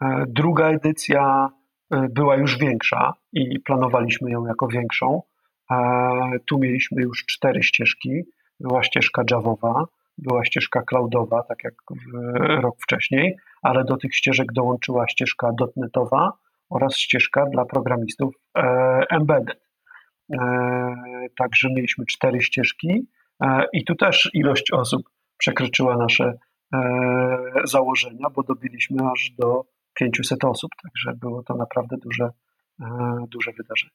E, 0.01 0.25
druga 0.27 0.68
edycja 0.70 1.50
e, 1.91 2.08
była 2.10 2.36
już 2.36 2.58
większa 2.58 3.13
i 3.34 3.60
planowaliśmy 3.60 4.32
ją 4.32 4.46
jako 4.46 4.68
większą. 4.68 5.22
E, 5.72 5.75
tu 6.46 6.60
mieliśmy 6.60 7.01
już 7.01 7.25
cztery 7.25 7.63
ścieżki. 7.63 8.10
Była 8.60 8.84
ścieżka 8.84 9.24
Javowa, 9.32 9.86
była 10.24 10.46
ścieżka 10.46 10.82
cloudowa, 10.82 11.44
tak 11.44 11.64
jak 11.64 11.74
rok 12.62 12.76
wcześniej, 12.82 13.36
ale 13.62 13.84
do 13.84 13.98
tych 13.98 14.16
ścieżek 14.16 14.54
dołączyła 14.54 15.08
ścieżka 15.08 15.52
dotnetowa 15.60 16.34
oraz 16.70 16.98
ścieżka 16.98 17.46
dla 17.46 17.66
programistów 17.66 18.34
embedded. 19.10 19.60
Także 21.38 21.70
mieliśmy 21.76 22.06
cztery 22.06 22.42
ścieżki 22.42 23.08
i 23.74 23.86
tu 23.86 23.96
też 23.96 24.30
ilość 24.34 24.72
osób 24.72 25.10
przekroczyła 25.38 25.98
nasze 25.98 26.34
założenia, 27.64 28.30
bo 28.36 28.44
dobiliśmy 28.44 29.12
aż 29.12 29.32
do 29.38 29.64
500 29.94 30.44
osób, 30.44 30.72
także 30.84 31.14
było 31.20 31.44
to 31.44 31.56
naprawdę 31.56 31.98
duże, 31.98 32.30
e, 32.82 32.86
duże 33.28 33.52
wydarzenie. 33.52 33.92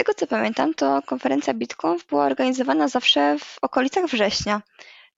Tego 0.00 0.14
co 0.14 0.26
pamiętam, 0.26 0.74
to 0.74 1.00
konferencja 1.06 1.54
BitConf 1.54 2.06
była 2.06 2.26
organizowana 2.26 2.88
zawsze 2.88 3.36
w 3.38 3.56
okolicach 3.62 4.06
września. 4.06 4.62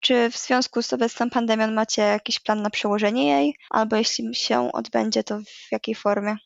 Czy 0.00 0.30
w 0.30 0.36
związku 0.36 0.82
z 0.82 0.92
obecną 0.92 1.30
pandemią 1.30 1.70
macie 1.70 2.02
jakiś 2.02 2.40
plan 2.40 2.62
na 2.62 2.70
przełożenie 2.70 3.28
jej, 3.28 3.54
albo 3.70 3.96
jeśli 3.96 4.34
się 4.34 4.72
odbędzie, 4.72 5.24
to 5.24 5.38
w 5.40 5.72
jakiej 5.72 5.94
formie? 5.94 6.36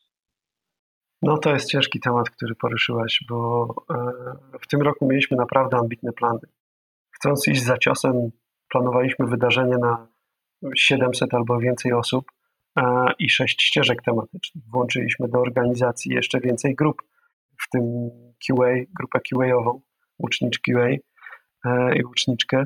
No 1.21 1.37
to 1.37 1.53
jest 1.53 1.69
ciężki 1.69 1.99
temat, 1.99 2.29
który 2.29 2.55
poruszyłaś, 2.55 3.19
bo 3.29 3.67
e, 3.89 4.59
w 4.61 4.67
tym 4.67 4.81
roku 4.81 5.07
mieliśmy 5.07 5.37
naprawdę 5.37 5.77
ambitne 5.77 6.13
plany. 6.13 6.39
Chcąc 7.11 7.47
iść 7.47 7.63
za 7.63 7.77
ciosem, 7.77 8.31
planowaliśmy 8.69 9.25
wydarzenie 9.25 9.77
na 9.77 10.07
700 10.75 11.33
albo 11.33 11.59
więcej 11.59 11.93
osób 11.93 12.31
i 13.19 13.29
sześć 13.29 13.61
ścieżek 13.61 14.01
tematycznych. 14.01 14.63
Włączyliśmy 14.73 15.27
do 15.27 15.39
organizacji 15.39 16.13
jeszcze 16.13 16.39
więcej 16.39 16.75
grup, 16.75 17.01
w 17.67 17.69
tym 17.69 18.09
QA, 18.47 18.73
grupę 18.97 19.19
QA-ową, 19.19 19.81
ucznicz 20.17 20.59
QA 20.59 20.87
e, 21.65 21.97
i 21.97 22.03
uczniczkę 22.03 22.63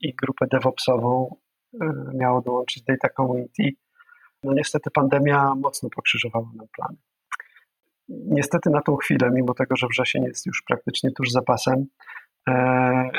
i 0.00 0.14
grupę 0.14 0.46
DevOpsową 0.50 1.36
e, 1.80 1.86
miało 2.14 2.42
dołączyć 2.42 2.82
Data 2.82 3.08
Community. 3.08 3.70
No 4.42 4.52
niestety 4.52 4.90
pandemia 4.90 5.54
mocno 5.54 5.88
pokrzyżowała 5.96 6.50
nam 6.56 6.66
plany. 6.76 6.96
Niestety 8.08 8.70
na 8.70 8.82
tą 8.82 8.96
chwilę, 8.96 9.30
mimo 9.32 9.54
tego, 9.54 9.76
że 9.76 9.86
wrzesień 9.86 10.24
jest 10.24 10.46
już 10.46 10.62
praktycznie 10.68 11.10
tuż 11.10 11.30
za 11.30 11.42
pasem, 11.42 11.86
e, 12.48 12.52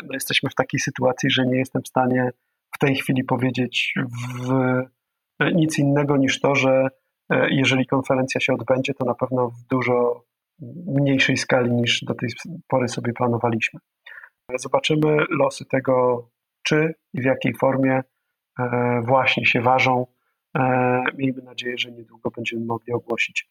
no 0.04 0.14
jesteśmy 0.14 0.50
w 0.50 0.56
takiej 0.56 0.80
sytuacji, 0.80 1.30
że 1.32 1.46
nie 1.46 1.58
jestem 1.58 1.82
w 1.82 1.88
stanie 1.88 2.30
w 2.76 2.80
tej 2.80 2.96
chwili 2.96 3.24
powiedzieć 3.24 3.94
w 4.44 4.52
nic 5.54 5.80
innego 5.80 6.18
niż 6.18 6.40
to, 6.40 6.56
że 6.56 6.88
jeżeli 7.50 7.86
konferencja 7.86 8.42
się 8.42 8.54
odbędzie, 8.54 8.94
to 8.94 9.06
na 9.06 9.16
pewno 9.16 9.50
w 9.50 9.64
dużo 9.70 10.24
mniejszej 10.88 11.38
skali 11.38 11.72
niż 11.72 12.04
do 12.04 12.14
tej 12.14 12.30
pory 12.68 12.88
sobie 12.88 13.14
planowaliśmy. 13.14 13.80
Zobaczymy 14.56 15.18
losy 15.30 15.66
tego, 15.66 16.28
czy 16.64 16.94
i 17.14 17.22
w 17.22 17.26
jakiej 17.26 17.54
formie 17.54 18.02
e, 18.60 19.02
właśnie 19.08 19.46
się 19.46 19.62
ważą. 19.62 20.08
E, 20.58 21.04
miejmy 21.18 21.42
nadzieję, 21.42 21.78
że 21.78 21.92
niedługo 21.92 22.32
będziemy 22.32 22.66
mogli 22.66 22.94
ogłosić 22.94 23.50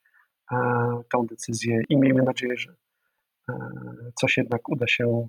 tą 1.13 1.27
decyzję 1.27 1.81
i 1.89 1.97
miejmy 1.97 2.23
nadzieję, 2.23 2.57
że 2.57 2.75
coś 4.21 4.37
jednak 4.37 4.69
uda 4.69 4.87
się 4.87 5.29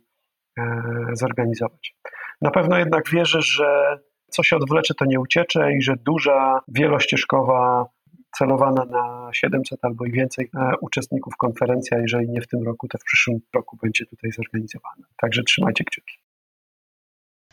zorganizować. 1.13 1.95
Na 2.41 2.51
pewno 2.51 2.77
jednak 2.77 3.09
wierzę, 3.09 3.41
że 3.41 3.99
co 4.31 4.43
się 4.43 4.55
odwlecze, 4.55 4.93
to 4.93 5.05
nie 5.05 5.19
uciecze 5.19 5.73
i 5.73 5.81
że 5.81 5.95
duża, 5.95 6.61
wielościeżkowa, 6.67 7.85
celowana 8.31 8.85
na 8.85 9.29
700 9.33 9.79
albo 9.85 10.05
i 10.05 10.11
więcej 10.11 10.49
e, 10.55 10.71
uczestników 10.81 11.37
konferencja, 11.37 11.97
jeżeli 11.99 12.29
nie 12.29 12.41
w 12.41 12.47
tym 12.47 12.63
roku, 12.63 12.87
to 12.87 12.97
w 12.97 13.03
przyszłym 13.03 13.39
roku 13.55 13.77
będzie 13.83 14.05
tutaj 14.05 14.31
zorganizowana. 14.31 15.07
Także 15.17 15.43
trzymajcie 15.43 15.83
kciuki. 15.83 16.17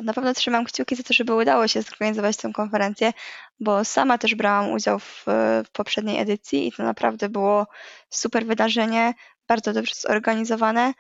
Na 0.01 0.13
pewno 0.13 0.35
trzymam 0.35 0.65
kciuki 0.65 0.97
za 0.97 1.03
to, 1.03 1.15
żeby 1.15 1.35
udało 1.35 1.69
się 1.69 1.83
zorganizować 1.83 2.37
tę 2.37 2.53
konferencję, 2.53 3.13
bo 3.61 3.85
sama 3.85 4.19
też 4.19 4.35
brałam 4.35 4.73
udział 4.73 4.99
w, 4.99 5.25
w 5.65 5.71
poprzedniej 5.73 6.21
edycji 6.21 6.69
i 6.69 6.73
to 6.73 6.83
naprawdę 6.83 7.29
było 7.29 7.67
super 8.11 8.47
wydarzenie, 8.47 9.15
bardzo 9.49 9.73
dobrze 9.73 9.95
zorganizowane 9.95 10.93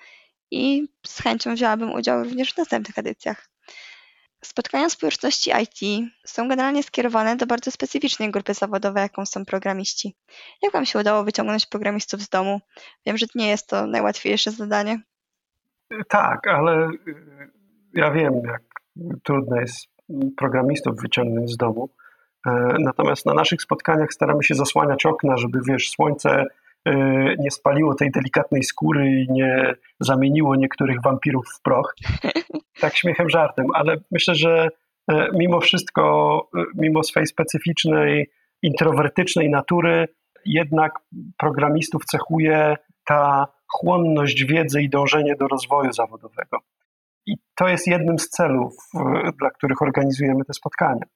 i 0.50 0.88
z 1.06 1.20
chęcią 1.22 1.54
wzięłabym 1.54 1.92
udział 1.92 2.24
również 2.24 2.54
w 2.54 2.58
następnych 2.58 2.98
edycjach. 2.98 3.53
Spotkania 4.44 4.88
społeczności 4.88 5.50
IT 5.62 6.08
są 6.26 6.48
generalnie 6.48 6.82
skierowane 6.82 7.36
do 7.36 7.46
bardzo 7.46 7.70
specyficznej 7.70 8.30
grupy 8.30 8.54
zawodowej, 8.54 9.02
jaką 9.02 9.26
są 9.26 9.44
programiści. 9.44 10.16
Jak 10.62 10.72
Wam 10.72 10.86
się 10.86 10.98
udało 10.98 11.24
wyciągnąć 11.24 11.66
programistów 11.66 12.20
z 12.20 12.28
domu? 12.28 12.60
Wiem, 13.06 13.18
że 13.18 13.26
nie 13.34 13.48
jest 13.48 13.68
to 13.68 13.86
najłatwiejsze 13.86 14.50
zadanie. 14.50 15.00
Tak, 16.08 16.48
ale 16.48 16.88
y, 16.88 17.50
ja 17.94 18.10
wiem, 18.10 18.34
jak 18.44 18.62
trudno 19.22 19.60
jest 19.60 19.86
programistów 20.36 21.00
wyciągnąć 21.00 21.50
z 21.50 21.56
domu. 21.56 21.88
E, 22.46 22.74
natomiast 22.78 23.26
na 23.26 23.34
naszych 23.34 23.62
spotkaniach 23.62 24.12
staramy 24.12 24.44
się 24.44 24.54
zasłaniać 24.54 25.06
okna, 25.06 25.36
żeby 25.36 25.58
wiesz, 25.68 25.90
słońce 25.90 26.44
nie 27.38 27.50
spaliło 27.50 27.94
tej 27.94 28.10
delikatnej 28.10 28.62
skóry 28.62 29.10
i 29.10 29.32
nie 29.32 29.74
zamieniło 30.00 30.56
niektórych 30.56 30.96
wampirów 31.04 31.46
w 31.58 31.62
proch. 31.62 31.94
tak 32.80 32.96
śmiechem, 32.96 33.30
żartem, 33.30 33.66
ale 33.74 33.96
myślę, 34.10 34.34
że 34.34 34.68
e, 35.10 35.28
mimo 35.34 35.60
wszystko, 35.60 36.48
e, 36.56 36.62
mimo 36.74 37.02
swojej 37.02 37.26
specyficznej, 37.26 38.30
introwertycznej 38.62 39.50
natury, 39.50 40.08
jednak 40.46 40.92
programistów 41.38 42.04
cechuje 42.04 42.76
ta 43.04 43.46
chłonność 43.66 44.44
wiedzy 44.44 44.82
i 44.82 44.90
dążenie 44.90 45.36
do 45.36 45.48
rozwoju 45.48 45.92
zawodowego. 45.92 46.58
I 47.26 47.34
to 47.54 47.68
jest 47.68 47.86
jednym 47.86 48.18
z 48.18 48.28
celów, 48.28 48.74
e, 48.94 49.30
dla 49.40 49.50
których 49.50 49.82
organizujemy 49.82 50.44
te 50.44 50.54
spotkania. 50.54 51.06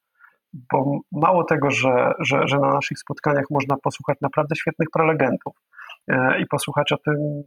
Bo 0.52 0.98
mało 1.12 1.44
tego, 1.44 1.70
że, 1.70 2.12
że, 2.18 2.48
że 2.48 2.58
na 2.58 2.74
naszych 2.74 2.98
spotkaniach 2.98 3.44
można 3.50 3.76
posłuchać 3.76 4.18
naprawdę 4.20 4.56
świetnych 4.56 4.88
prelegentów 4.92 5.54
i 6.40 6.46
posłuchać 6.50 6.92
o 6.92 6.96
tym, 6.98 7.42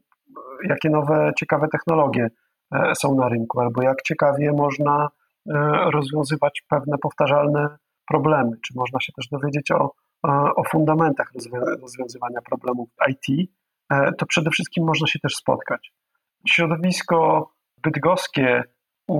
jakie 0.70 0.90
nowe, 0.90 1.32
ciekawe 1.38 1.68
technologie 1.68 2.30
E, 2.72 2.96
są 2.96 3.16
na 3.16 3.30
rynku, 3.30 3.60
albo 3.60 3.82
jak 3.82 4.02
ciekawie 4.02 4.52
można 4.52 5.10
e, 5.50 5.54
rozwiązywać 5.92 6.64
pewne 6.70 6.98
powtarzalne 6.98 7.78
problemy, 8.08 8.52
czy 8.66 8.74
można 8.76 9.00
się 9.00 9.14
też 9.14 9.28
dowiedzieć 9.28 9.72
o, 9.72 9.92
o 10.56 10.64
fundamentach 10.64 11.32
rozwiązywania 11.82 12.42
problemów 12.50 12.90
IT, 13.10 13.50
e, 13.90 14.12
to 14.14 14.26
przede 14.26 14.50
wszystkim 14.50 14.86
można 14.86 15.08
się 15.08 15.20
też 15.20 15.36
spotkać. 15.36 15.94
Środowisko 16.50 17.50
bydgoskie, 17.84 18.64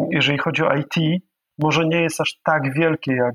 jeżeli 0.10 0.38
chodzi 0.38 0.64
o 0.64 0.76
IT, 0.76 1.24
może 1.62 1.86
nie 1.86 2.02
jest 2.02 2.22
aż 2.22 2.40
tak 2.44 2.74
wielkie 2.74 3.16
jak 3.16 3.34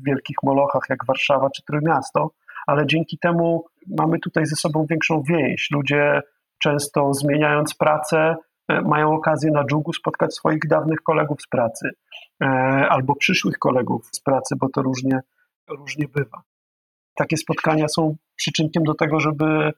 w 0.00 0.06
wielkich 0.06 0.36
molochach 0.42 0.82
jak 0.88 1.06
Warszawa 1.06 1.50
czy 1.50 1.62
Trójmiasto, 1.62 2.30
ale 2.66 2.86
dzięki 2.86 3.18
temu 3.18 3.64
mamy 3.98 4.18
tutaj 4.18 4.46
ze 4.46 4.56
sobą 4.56 4.86
większą 4.90 5.22
więź. 5.22 5.68
Ludzie 5.70 6.20
często 6.58 7.14
zmieniając 7.14 7.74
pracę, 7.74 8.36
E, 8.68 8.82
mają 8.82 9.12
okazję 9.14 9.50
na 9.50 9.64
dżugu 9.64 9.92
spotkać 9.92 10.34
swoich 10.34 10.68
dawnych 10.68 11.02
kolegów 11.02 11.42
z 11.42 11.48
pracy 11.48 11.90
e, 12.42 12.46
albo 12.88 13.16
przyszłych 13.16 13.58
kolegów 13.58 14.08
z 14.12 14.20
pracy, 14.20 14.54
bo 14.60 14.68
to 14.68 14.82
różnie, 14.82 15.20
różnie 15.68 16.08
bywa. 16.08 16.42
Takie 17.14 17.36
spotkania 17.36 17.88
są 17.88 18.16
przyczynkiem 18.36 18.82
do 18.82 18.94
tego, 18.94 19.20
żeby 19.20 19.44
e, 19.44 19.72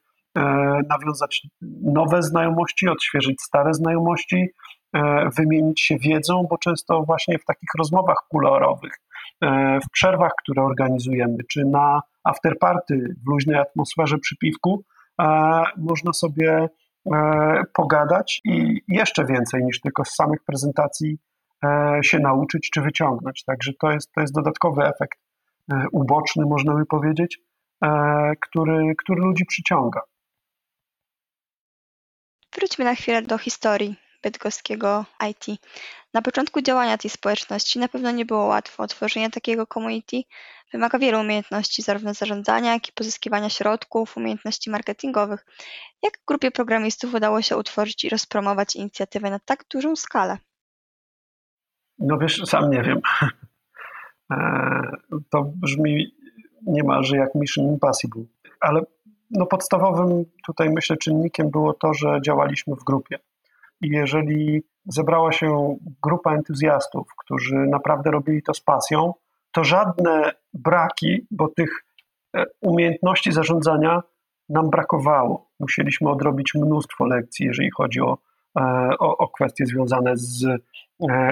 nawiązać 0.89 1.47
nowe 1.83 2.23
znajomości, 2.23 2.89
odświeżyć 2.89 3.43
stare 3.43 3.75
znajomości, 3.75 4.47
wymienić 5.39 5.81
się 5.81 5.99
wiedzą, 5.99 6.47
bo 6.51 6.59
często 6.59 7.03
właśnie 7.03 7.39
w 7.39 7.45
takich 7.45 7.71
rozmowach 7.79 8.27
kolorowych, 8.31 8.93
w 9.87 9.91
przerwach, 9.93 10.33
które 10.43 10.63
organizujemy, 10.63 11.37
czy 11.51 11.65
na 11.65 12.01
afterparty 12.25 13.15
w 13.27 13.31
luźnej 13.31 13.57
atmosferze 13.57 14.19
przy 14.19 14.37
piwku, 14.37 14.85
można 15.77 16.13
sobie 16.13 16.69
E, 17.07 17.63
pogadać 17.73 18.41
i 18.45 18.81
jeszcze 18.89 19.25
więcej 19.25 19.65
niż 19.65 19.81
tylko 19.81 20.05
z 20.05 20.15
samych 20.15 20.45
prezentacji 20.45 21.19
się 22.03 22.19
nauczyć 22.19 22.71
czy 22.71 22.81
wyciągnąć. 22.81 23.45
Także 23.45 23.73
to 23.81 23.91
jest, 23.91 24.13
to 24.13 24.21
jest 24.21 24.35
dodatkowy 24.35 24.83
efekt 24.83 25.19
uboczny, 25.93 26.47
można 26.47 26.75
by 26.75 26.87
powiedzieć, 26.87 27.39
który, 28.41 28.95
który 28.99 29.21
ludzi 29.21 29.45
przyciąga. 29.45 30.01
Wróćmy 32.57 32.85
na 32.85 32.95
chwilę 32.95 33.23
do 33.23 33.39
historii 33.39 33.97
bydgoskiego 34.23 35.05
IT. 35.31 35.61
Na 36.15 36.23
początku 36.23 36.63
działania 36.63 36.99
tej 36.99 37.11
społeczności 37.11 37.79
na 37.79 37.89
pewno 37.89 38.11
nie 38.11 38.25
było 38.25 38.47
łatwo. 38.47 38.87
Tworzenie 38.87 39.31
takiego 39.31 39.67
community 39.67 40.23
wymaga 40.73 40.99
wielu 40.99 41.21
umiejętności, 41.21 41.83
zarówno 41.83 42.15
zarządzania, 42.15 42.73
jak 42.73 42.89
i 42.89 42.93
pozyskiwania 42.93 43.49
środków, 43.51 44.17
umiejętności 44.17 44.71
marketingowych. 44.71 45.47
Jak 46.03 46.13
grupie 46.27 46.51
programistów 46.51 47.15
udało 47.15 47.43
się 47.43 47.57
utworzyć 47.57 48.05
i 48.05 48.09
rozpromować 48.09 48.77
inicjatywę 48.77 49.31
na 49.31 49.39
tak 49.39 49.65
dużą 49.73 49.97
skalę? 49.97 50.39
No 51.99 52.19
wiesz, 52.19 52.43
sam 52.47 52.71
nie 52.71 52.83
wiem. 52.83 53.01
E, 54.33 54.81
to 55.31 55.53
brzmi 55.57 56.15
niemalże 56.67 57.17
jak 57.17 57.35
Mission 57.35 57.67
Impossible. 57.67 58.25
Ale 58.61 58.83
no 59.31 59.47
podstawowym 59.47 60.25
tutaj 60.47 60.71
myślę 60.71 60.97
czynnikiem 60.97 61.51
było 61.51 61.75
to, 61.75 61.95
że 61.95 62.21
działaliśmy 62.25 62.75
w 62.77 62.85
grupie. 62.85 63.19
I 63.81 63.89
jeżeli 63.89 64.63
zebrała 64.87 65.33
się 65.33 65.77
grupa 66.03 66.35
entuzjastów, 66.35 67.09
którzy 67.25 67.57
naprawdę 67.57 68.11
robili 68.11 68.43
to 68.43 68.55
z 68.55 68.61
pasją, 68.61 69.15
to 69.53 69.65
żadne 69.65 70.33
braki, 70.55 71.27
bo 71.31 71.49
tych 71.49 71.85
e, 72.37 72.45
umiejętności 72.61 73.33
zarządzania 73.33 74.03
nam 74.49 74.71
brakowało. 74.71 75.51
Musieliśmy 75.61 76.11
odrobić 76.11 76.55
mnóstwo 76.55 77.07
lekcji, 77.07 77.47
jeżeli 77.47 77.71
chodzi 77.71 78.01
o, 78.01 78.19
e, 78.59 78.63
o, 78.99 79.19
o 79.19 79.29
kwestie 79.29 79.67
związane 79.67 80.17
z 80.17 80.45
e, 80.45 80.59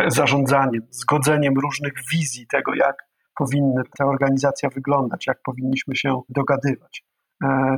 zarządzaniem, 0.07 0.83
zgodzeniem 0.90 1.55
różnych 1.62 1.93
wizji 2.12 2.47
tego, 2.47 2.75
jak 2.75 3.09
powinna 3.37 3.83
ta 3.99 4.07
organizacja 4.07 4.69
wyglądać, 4.69 5.26
jak 5.26 5.43
powinniśmy 5.43 5.97
się 5.97 6.21
dogadywać. 6.28 7.05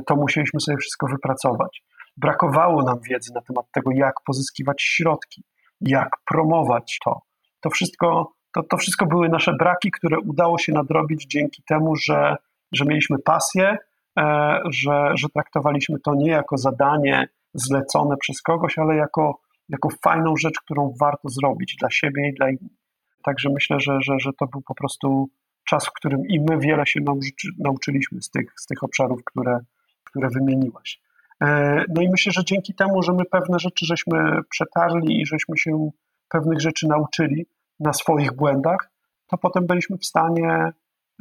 To 0.07 0.15
musieliśmy 0.15 0.59
sobie 0.59 0.77
wszystko 0.77 1.07
wypracować. 1.07 1.83
Brakowało 2.17 2.83
nam 2.83 2.99
wiedzy 3.09 3.33
na 3.35 3.41
temat 3.41 3.65
tego, 3.73 3.91
jak 3.93 4.13
pozyskiwać 4.25 4.81
środki, 4.81 5.43
jak 5.81 6.09
promować 6.25 6.99
to. 7.05 7.21
To 7.61 7.69
wszystko, 7.69 8.33
to, 8.53 8.63
to 8.63 8.77
wszystko 8.77 9.05
były 9.05 9.29
nasze 9.29 9.53
braki, 9.53 9.91
które 9.91 10.19
udało 10.19 10.57
się 10.57 10.71
nadrobić 10.71 11.25
dzięki 11.25 11.63
temu, 11.63 11.95
że, 11.95 12.35
że 12.71 12.85
mieliśmy 12.85 13.19
pasję, 13.19 13.77
e, 14.19 14.59
że, 14.69 15.11
że 15.15 15.27
traktowaliśmy 15.29 15.99
to 15.99 16.15
nie 16.15 16.31
jako 16.31 16.57
zadanie 16.57 17.27
zlecone 17.53 18.17
przez 18.17 18.41
kogoś, 18.41 18.77
ale 18.77 18.95
jako, 18.95 19.39
jako 19.69 19.89
fajną 20.03 20.33
rzecz, 20.37 20.59
którą 20.65 20.93
warto 20.99 21.29
zrobić 21.29 21.75
dla 21.79 21.89
siebie 21.89 22.29
i 22.29 22.33
dla 22.33 22.49
innych. 22.49 22.81
Także 23.23 23.49
myślę, 23.49 23.79
że, 23.79 23.97
że, 24.01 24.13
że 24.19 24.31
to 24.39 24.47
był 24.47 24.61
po 24.61 24.75
prostu 24.75 25.29
czas, 25.69 25.85
w 25.85 25.91
którym 25.93 26.21
i 26.27 26.39
my 26.39 26.59
wiele 26.59 26.85
się 26.85 26.99
nauczy, 27.01 27.47
nauczyliśmy 27.59 28.21
z 28.21 28.29
tych, 28.29 28.53
z 28.57 28.65
tych 28.65 28.83
obszarów, 28.83 29.23
które, 29.25 29.59
które 30.03 30.29
wymieniłaś. 30.29 31.01
E, 31.41 31.83
no 31.89 32.01
i 32.01 32.09
myślę, 32.09 32.31
że 32.31 32.45
dzięki 32.45 32.73
temu, 32.73 33.03
że 33.03 33.13
my 33.13 33.25
pewne 33.25 33.59
rzeczy 33.59 33.85
żeśmy 33.85 34.41
przetarli 34.49 35.21
i 35.21 35.25
żeśmy 35.25 35.57
się 35.57 35.89
pewnych 36.29 36.61
rzeczy 36.61 36.87
nauczyli 36.87 37.45
na 37.79 37.93
swoich 37.93 38.35
błędach, 38.35 38.89
to 39.27 39.37
potem 39.37 39.67
byliśmy 39.67 39.97
w 39.97 40.05
stanie 40.05 40.71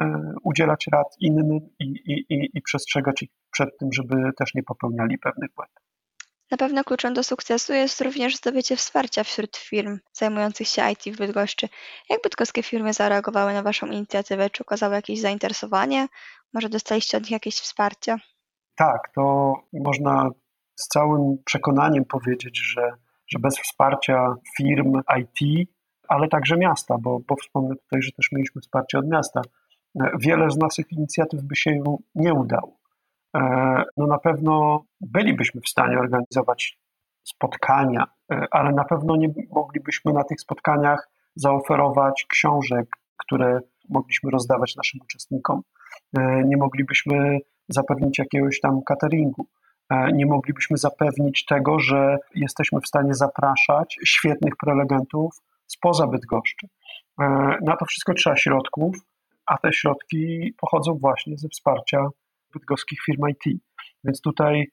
e, 0.00 0.34
udzielać 0.42 0.86
rad 0.92 1.06
innym 1.20 1.58
i, 1.78 1.84
i, 1.84 2.34
i, 2.34 2.50
i 2.54 2.62
przestrzegać 2.62 3.22
ich 3.22 3.30
przed 3.50 3.78
tym, 3.78 3.88
żeby 3.92 4.14
też 4.38 4.54
nie 4.54 4.62
popełniali 4.62 5.18
pewnych 5.18 5.50
błędów. 5.56 5.90
Na 6.50 6.56
pewno 6.56 6.84
kluczem 6.84 7.14
do 7.14 7.24
sukcesu 7.24 7.72
jest 7.72 8.00
również 8.00 8.36
zdobycie 8.36 8.76
wsparcia 8.76 9.24
wśród 9.24 9.56
firm 9.56 9.98
zajmujących 10.12 10.68
się 10.68 10.82
IT 10.90 11.14
w 11.14 11.18
Bydgoszczy. 11.18 11.68
Jak 12.10 12.22
bydgoskie 12.22 12.62
firmy 12.62 12.92
zareagowały 12.92 13.52
na 13.52 13.62
Waszą 13.62 13.86
inicjatywę? 13.86 14.50
Czy 14.50 14.62
okazały 14.62 14.94
jakieś 14.94 15.20
zainteresowanie? 15.20 16.06
Może 16.52 16.68
dostaliście 16.68 17.16
od 17.16 17.22
nich 17.22 17.30
jakieś 17.30 17.54
wsparcie? 17.54 18.18
Tak, 18.80 19.12
to 19.14 19.54
można 19.72 20.30
z 20.74 20.88
całym 20.88 21.36
przekonaniem 21.44 22.04
powiedzieć, 22.04 22.58
że, 22.58 22.92
że 23.28 23.38
bez 23.38 23.58
wsparcia 23.58 24.34
firm 24.56 25.00
IT, 25.18 25.68
ale 26.08 26.28
także 26.28 26.56
miasta, 26.56 26.96
bo, 27.00 27.18
bo 27.28 27.36
wspomnę 27.36 27.76
tutaj, 27.76 28.02
że 28.02 28.12
też 28.12 28.32
mieliśmy 28.32 28.60
wsparcie 28.60 28.98
od 28.98 29.08
miasta, 29.08 29.42
wiele 30.20 30.50
z 30.50 30.56
naszych 30.56 30.92
inicjatyw 30.92 31.42
by 31.42 31.56
się 31.56 31.82
nie 32.14 32.34
udało. 32.34 32.80
E, 33.36 33.40
no 33.96 34.06
na 34.06 34.18
pewno 34.18 34.84
bylibyśmy 35.00 35.60
w 35.60 35.68
stanie 35.68 35.98
organizować 35.98 36.78
spotkania, 37.22 38.06
e, 38.32 38.46
ale 38.50 38.72
na 38.72 38.84
pewno 38.84 39.16
nie 39.16 39.28
moglibyśmy 39.50 40.12
na 40.12 40.24
tych 40.24 40.40
spotkaniach 40.40 41.08
zaoferować 41.34 42.26
książek, 42.28 42.88
które 43.16 43.60
mogliśmy 43.88 44.30
rozdawać 44.30 44.76
naszym 44.76 45.00
uczestnikom. 45.02 45.62
E, 46.18 46.42
nie 46.44 46.56
moglibyśmy 46.56 47.38
zapewnić 47.68 48.18
jakiegoś 48.18 48.60
tam 48.60 48.82
cateringu. 48.82 49.46
E, 49.90 50.12
nie 50.12 50.26
moglibyśmy 50.26 50.76
zapewnić 50.76 51.44
tego, 51.44 51.80
że 51.80 52.18
jesteśmy 52.34 52.80
w 52.80 52.88
stanie 52.88 53.14
zapraszać 53.14 53.98
świetnych 54.06 54.54
prelegentów 54.56 55.34
spoza 55.66 56.06
Bydgoszczy. 56.06 56.66
E, 57.20 57.24
na 57.62 57.76
to 57.76 57.84
wszystko 57.84 58.14
trzeba 58.14 58.36
środków, 58.36 58.96
a 59.46 59.58
te 59.58 59.72
środki 59.72 60.54
pochodzą 60.60 60.98
właśnie 61.00 61.38
ze 61.38 61.48
wsparcia 61.48 62.06
bydgoskich 62.54 63.00
firm 63.06 63.22
IT. 63.28 63.60
Więc 64.04 64.20
tutaj 64.20 64.66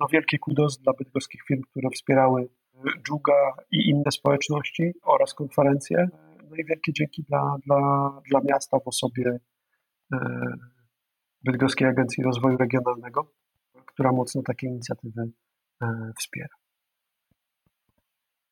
no, 0.00 0.06
wielkie 0.12 0.38
kudos 0.38 0.78
dla 0.78 0.92
bydgoskich 0.92 1.42
firm, 1.48 1.62
które 1.70 1.90
wspierały 1.90 2.48
Dżuga 3.06 3.52
i 3.70 3.90
inne 3.90 4.10
społeczności 4.10 4.92
oraz 5.02 5.34
konferencje. 5.34 6.08
No 6.50 6.56
i 6.56 6.64
wielkie 6.64 6.92
dzięki 6.92 7.22
dla, 7.22 7.56
dla, 7.66 8.10
dla 8.30 8.40
miasta 8.44 8.78
w 8.78 8.88
osobie 8.88 9.38
Bydgoskiej 11.44 11.88
Agencji 11.88 12.24
Rozwoju 12.24 12.56
Regionalnego, 12.56 13.32
która 13.86 14.12
mocno 14.12 14.42
takie 14.42 14.66
inicjatywy 14.66 15.22
e, 15.82 16.12
wspiera. 16.18 16.54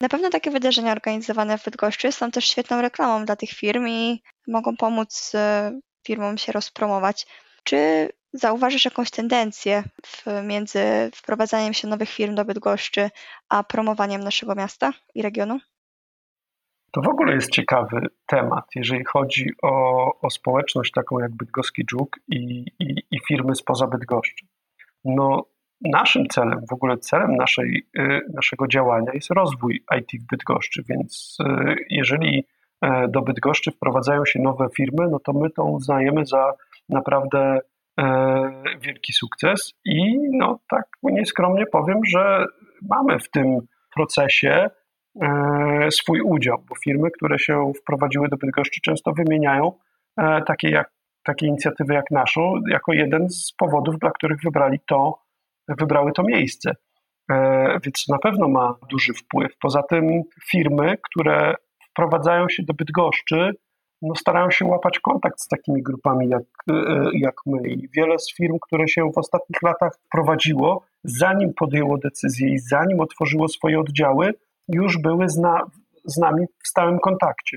Na 0.00 0.08
pewno 0.08 0.30
takie 0.30 0.50
wydarzenia 0.50 0.92
organizowane 0.92 1.58
w 1.58 1.64
Bydgoszczy 1.64 2.12
są 2.12 2.30
też 2.30 2.44
świetną 2.44 2.82
reklamą 2.82 3.24
dla 3.24 3.36
tych 3.36 3.50
firm 3.50 3.86
i 3.88 4.22
mogą 4.48 4.76
pomóc 4.76 5.32
e, 5.34 5.72
firmom 6.06 6.38
się 6.38 6.52
rozpromować. 6.52 7.26
Czy 7.64 8.08
zauważysz 8.32 8.84
jakąś 8.84 9.10
tendencję 9.10 9.84
między 10.44 10.80
wprowadzaniem 11.14 11.74
się 11.74 11.88
nowych 11.88 12.08
firm 12.08 12.34
do 12.34 12.44
Bydgoszczy, 12.44 13.10
a 13.48 13.64
promowaniem 13.64 14.20
naszego 14.20 14.54
miasta 14.54 14.92
i 15.14 15.22
regionu? 15.22 15.58
To 16.92 17.00
w 17.02 17.08
ogóle 17.08 17.34
jest 17.34 17.50
ciekawy 17.50 18.06
temat, 18.26 18.64
jeżeli 18.74 19.04
chodzi 19.04 19.50
o, 19.62 20.10
o 20.20 20.30
społeczność 20.30 20.92
taką 20.92 21.18
jak 21.18 21.36
Bydgoski 21.36 21.84
Dżuk 21.86 22.16
i, 22.28 22.64
i, 22.78 23.02
i 23.10 23.20
firmy 23.28 23.54
spoza 23.54 23.86
Bydgoszczy. 23.86 24.46
No, 25.04 25.44
naszym 25.80 26.26
celem, 26.26 26.60
w 26.70 26.72
ogóle 26.72 26.98
celem 26.98 27.36
naszej, 27.36 27.86
y, 27.98 28.20
naszego 28.34 28.68
działania 28.68 29.12
jest 29.14 29.30
rozwój 29.30 29.84
IT 29.98 30.22
w 30.22 30.26
Bydgoszczy, 30.26 30.82
więc 30.88 31.38
y, 31.40 31.76
jeżeli 31.90 32.44
e, 32.82 33.08
do 33.08 33.22
Bydgoszczy 33.22 33.70
wprowadzają 33.70 34.24
się 34.24 34.42
nowe 34.42 34.68
firmy, 34.76 35.08
no 35.10 35.18
to 35.18 35.32
my 35.32 35.50
to 35.50 35.64
uznajemy 35.64 36.26
za 36.26 36.52
naprawdę 36.88 37.60
wielki 38.80 39.12
sukces 39.12 39.74
i 39.84 40.18
no 40.32 40.58
tak 40.70 40.84
nieskromnie 41.02 41.66
powiem, 41.66 42.00
że 42.08 42.44
mamy 42.82 43.18
w 43.18 43.30
tym 43.30 43.58
procesie 43.94 44.70
swój 45.90 46.20
udział, 46.20 46.58
bo 46.68 46.74
firmy, 46.74 47.10
które 47.10 47.38
się 47.38 47.72
wprowadziły 47.80 48.28
do 48.28 48.36
Bydgoszczy 48.36 48.80
często 48.80 49.12
wymieniają 49.12 49.72
e, 50.16 50.42
takie, 50.42 50.70
jak, 50.70 50.90
takie 51.24 51.46
inicjatywy 51.46 51.94
jak 51.94 52.10
naszą 52.10 52.54
jako 52.70 52.92
jeden 52.92 53.30
z 53.30 53.52
powodów, 53.58 53.98
dla 53.98 54.10
których 54.10 54.38
wybrali 54.44 54.78
to, 54.88 55.18
wybrały 55.68 56.12
to 56.12 56.22
miejsce. 56.22 56.76
E, 57.30 57.80
więc 57.84 58.08
na 58.08 58.18
pewno 58.18 58.48
ma 58.48 58.74
duży 58.90 59.12
wpływ. 59.14 59.52
Poza 59.60 59.82
tym 59.82 60.22
firmy, 60.50 60.96
które 61.02 61.54
wprowadzają 61.90 62.48
się 62.48 62.62
do 62.62 62.74
Bydgoszczy, 62.74 63.52
no 64.02 64.14
starają 64.14 64.50
się 64.50 64.64
łapać 64.64 64.98
kontakt 64.98 65.40
z 65.40 65.48
takimi 65.48 65.82
grupami 65.82 66.28
jak, 66.28 66.42
jak 67.12 67.34
my. 67.46 67.68
I 67.68 67.88
wiele 67.96 68.18
z 68.18 68.34
firm, 68.34 68.58
które 68.62 68.88
się 68.88 69.10
w 69.14 69.18
ostatnich 69.18 69.62
latach 69.62 69.92
wprowadziło, 70.06 70.84
zanim 71.04 71.54
podjęło 71.54 71.98
decyzję 71.98 72.48
i 72.48 72.58
zanim 72.58 73.00
otworzyło 73.00 73.48
swoje 73.48 73.80
oddziały, 73.80 74.34
już 74.68 74.98
były 74.98 75.28
z, 75.28 75.36
na, 75.36 75.60
z 76.04 76.18
nami 76.18 76.46
w 76.64 76.68
stałym 76.68 76.98
kontakcie. 76.98 77.56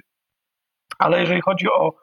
Ale 1.00 1.20
jeżeli 1.20 1.42
chodzi 1.42 1.68
o 1.70 1.94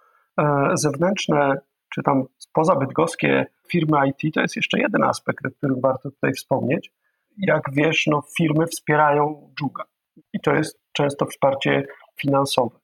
e, 0.41 0.71
zewnętrzne, 0.75 1.59
czy 1.95 2.03
tam 2.03 2.25
spoza 2.39 2.77
bydgoskie 2.77 3.47
firmy 3.71 3.99
IT, 4.09 4.35
to 4.35 4.41
jest 4.41 4.57
jeszcze 4.57 4.79
jeden 4.79 5.05
aspekt, 5.05 5.47
o 5.47 5.51
którym 5.51 5.81
warto 5.81 6.11
tutaj 6.11 6.33
wspomnieć. 6.33 6.93
Jak 7.39 7.63
wiesz, 7.73 8.07
no, 8.07 8.23
firmy 8.39 8.67
wspierają 8.67 9.53
Dżuga 9.59 9.85
i 10.33 10.41
to 10.41 10.55
jest 10.55 10.81
często 10.93 11.27
wsparcie 11.27 11.87
finansowe. 12.21 12.79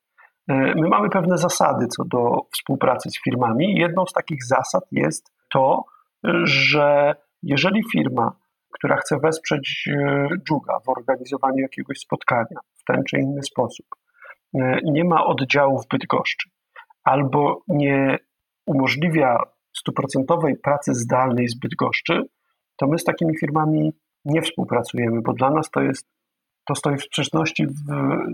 E, 0.49 0.55
my 0.55 0.89
mamy 0.89 1.11
pewne 1.11 1.39
zasady 1.39 1.87
co 1.87 2.05
do 2.05 2.47
współpracy 2.53 3.11
z 3.11 3.23
firmami. 3.25 3.75
Jedną 3.75 4.07
z 4.07 4.13
takich 4.13 4.45
zasad 4.45 4.85
jest 4.93 5.33
to, 5.53 5.85
że 6.45 7.15
jeżeli 7.43 7.83
firma 7.93 8.42
która 8.73 8.97
chce 8.97 9.19
wesprzeć 9.19 9.89
Dżuga 10.49 10.81
w 10.81 10.89
organizowaniu 10.89 11.59
jakiegoś 11.59 11.99
spotkania 11.99 12.61
w 12.75 12.85
ten 12.85 13.05
czy 13.05 13.19
inny 13.19 13.43
sposób, 13.43 13.87
nie 14.85 15.05
ma 15.05 15.25
oddziału 15.25 15.83
w 15.83 15.89
Bydgoszczy. 15.89 16.51
Albo 17.05 17.63
nie 17.69 18.19
umożliwia 18.67 19.39
stuprocentowej 19.77 20.57
pracy 20.57 20.95
zdalnej 20.95 21.49
z 21.49 21.59
Bydgoszczy, 21.59 22.23
to 22.77 22.87
my 22.87 22.99
z 22.99 23.05
takimi 23.05 23.39
firmami 23.39 23.93
nie 24.25 24.43
współpracujemy, 24.43 25.23
bo 25.23 25.33
dla 25.33 25.51
nas 25.51 25.71
to 25.71 25.81
jest, 25.81 26.07
to 26.67 26.75
stoi 26.75 26.97
w 26.97 27.03
sprzeczności 27.03 27.67
w, 27.67 27.73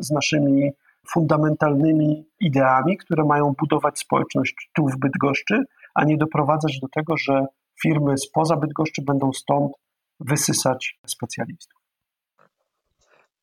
z 0.01 0.11
naszymi 0.11 0.71
fundamentalnymi 1.13 2.25
ideami, 2.41 2.97
które 2.97 3.25
mają 3.25 3.55
budować 3.59 3.99
społeczność 3.99 4.71
tu 4.77 4.87
w 4.87 4.99
Bydgoszczy, 4.99 5.65
a 5.95 6.05
nie 6.05 6.17
doprowadzać 6.17 6.81
do 6.81 6.89
tego, 6.89 7.17
że 7.17 7.47
firmy 7.83 8.19
spoza 8.19 8.57
Bydgoszczy 8.57 9.03
będą 9.03 9.33
stąd 9.33 9.73
wysysać 10.21 10.99
specjalistów. 11.07 11.79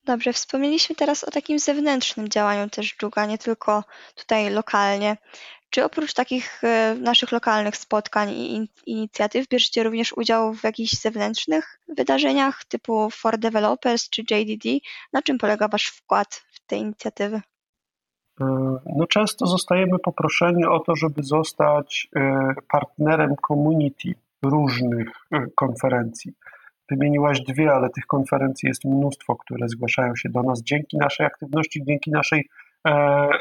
Dobrze, 0.06 0.34
wspomnieliśmy 0.34 0.96
teraz 0.96 1.24
o 1.24 1.32
takim 1.32 1.60
zewnętrznym 1.60 2.30
działaniu 2.30 2.70
też 2.70 2.96
Dżuga, 2.98 3.26
nie 3.26 3.38
tylko 3.38 3.84
tutaj 4.16 4.50
lokalnie. 4.50 5.18
Czy 5.70 5.86
oprócz 5.86 6.14
takich 6.14 6.64
e, 6.64 6.96
naszych 6.96 7.32
lokalnych 7.32 7.78
spotkań 7.78 8.30
i 8.30 8.70
inicjatyw 8.86 9.48
bierzecie 9.48 9.84
również 9.84 10.14
udział 10.18 10.54
w 10.54 10.64
jakichś 10.64 10.94
zewnętrznych 10.94 11.80
wydarzeniach 11.88 12.66
typu 12.66 13.10
For 13.10 13.38
Developers 13.38 14.10
czy 14.10 14.22
JDD? 14.22 14.70
Na 15.14 15.22
czym 15.22 15.38
polega 15.38 15.68
Wasz 15.68 15.88
wkład 15.88 16.46
w 16.52 16.66
te 16.66 16.76
inicjatywy? 16.76 17.42
E, 18.42 18.46
no 18.98 19.08
często 19.08 19.46
zostajemy 19.46 20.00
poproszeni 20.00 20.66
o 20.66 20.80
to, 20.80 20.96
żeby 20.96 21.24
zostać 21.24 22.08
e, 22.16 22.54
partnerem 22.72 23.36
community 23.48 24.14
różnych 24.44 25.10
konferencji. 25.56 26.34
Wymieniłaś 26.90 27.42
dwie, 27.42 27.74
ale 27.74 27.90
tych 27.90 28.06
konferencji 28.06 28.68
jest 28.68 28.86
mnóstwo, 28.86 29.36
które 29.36 29.70
zgłaszają 29.70 30.16
się 30.16 30.30
do 30.30 30.44
nas 30.44 30.62
dzięki 30.62 30.98
naszej 30.98 31.26
aktywności, 31.26 31.84
dzięki 31.84 32.12
naszej 32.12 32.50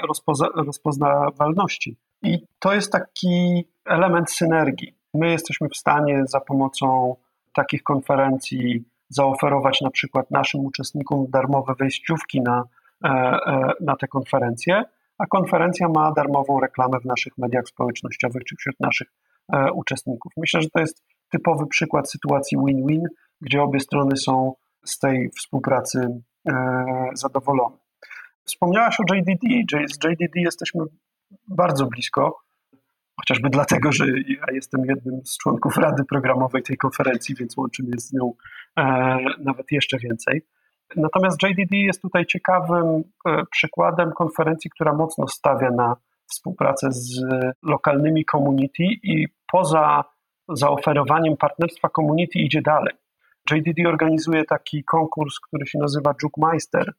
rozpoza 0.08 0.46
rozpoznawalności. 0.54 1.96
I 2.22 2.46
to 2.58 2.74
jest 2.74 2.92
taki 2.92 3.64
element 3.84 4.30
synergii. 4.30 4.94
My 5.14 5.30
jesteśmy 5.30 5.68
w 5.68 5.76
stanie 5.76 6.22
za 6.26 6.40
pomocą 6.40 7.16
takich 7.54 7.82
konferencji 7.82 8.84
zaoferować 9.08 9.80
na 9.80 9.90
przykład 9.90 10.30
naszym 10.30 10.64
uczestnikom 10.64 11.26
darmowe 11.28 11.74
wejściówki 11.78 12.40
na, 12.40 12.64
e, 13.04 13.08
e, 13.08 13.72
na 13.80 13.96
te 13.96 14.08
konferencje, 14.08 14.84
a 15.18 15.26
konferencja 15.26 15.88
ma 15.88 16.12
darmową 16.12 16.60
reklamę 16.60 17.00
w 17.00 17.04
naszych 17.04 17.38
mediach 17.38 17.68
społecznościowych 17.68 18.44
czy 18.44 18.56
wśród 18.56 18.80
naszych 18.80 19.08
e, 19.52 19.72
uczestników. 19.72 20.32
Myślę, 20.36 20.62
że 20.62 20.70
to 20.70 20.80
jest 20.80 21.02
typowy 21.30 21.66
przykład 21.66 22.10
sytuacji 22.10 22.58
win-win, 22.66 23.02
gdzie 23.40 23.62
obie 23.62 23.80
strony 23.80 24.16
są 24.16 24.52
z 24.84 24.98
tej 24.98 25.30
współpracy 25.30 26.22
zadowolone. 27.14 27.76
Wspomniałaś 28.44 28.96
o 29.00 29.14
JDD. 29.14 29.40
Z 29.92 30.04
JDD 30.04 30.36
jesteśmy 30.36 30.84
bardzo 31.48 31.86
blisko, 31.86 32.36
chociażby 33.20 33.50
dlatego, 33.50 33.92
że 33.92 34.06
ja 34.08 34.46
jestem 34.52 34.84
jednym 34.84 35.20
z 35.24 35.38
członków 35.38 35.76
Rady 35.76 36.04
Programowej 36.04 36.62
tej 36.62 36.76
konferencji, 36.76 37.34
więc 37.34 37.56
łączy 37.56 37.82
mnie 37.82 37.98
z 37.98 38.12
nią 38.12 38.32
e, 38.78 39.16
nawet 39.38 39.66
jeszcze 39.70 39.98
więcej. 39.98 40.42
Natomiast 40.96 41.42
JDD 41.42 41.72
jest 41.72 42.02
tutaj 42.02 42.26
ciekawym 42.26 43.02
e, 43.26 43.42
przykładem 43.50 44.12
konferencji, 44.12 44.70
która 44.70 44.92
mocno 44.92 45.28
stawia 45.28 45.70
na 45.70 45.96
współpracę 46.26 46.92
z 46.92 47.20
lokalnymi 47.62 48.24
community 48.24 48.84
i 49.02 49.26
poza 49.52 50.04
zaoferowaniem 50.48 51.36
partnerstwa 51.36 51.88
community 51.88 52.38
idzie 52.38 52.62
dalej. 52.62 52.94
JDD 53.50 53.86
organizuje 53.86 54.44
taki 54.44 54.84
konkurs, 54.84 55.40
który 55.40 55.66
się 55.66 55.78
nazywa 55.78 56.14
Jukmeister, 56.22 56.92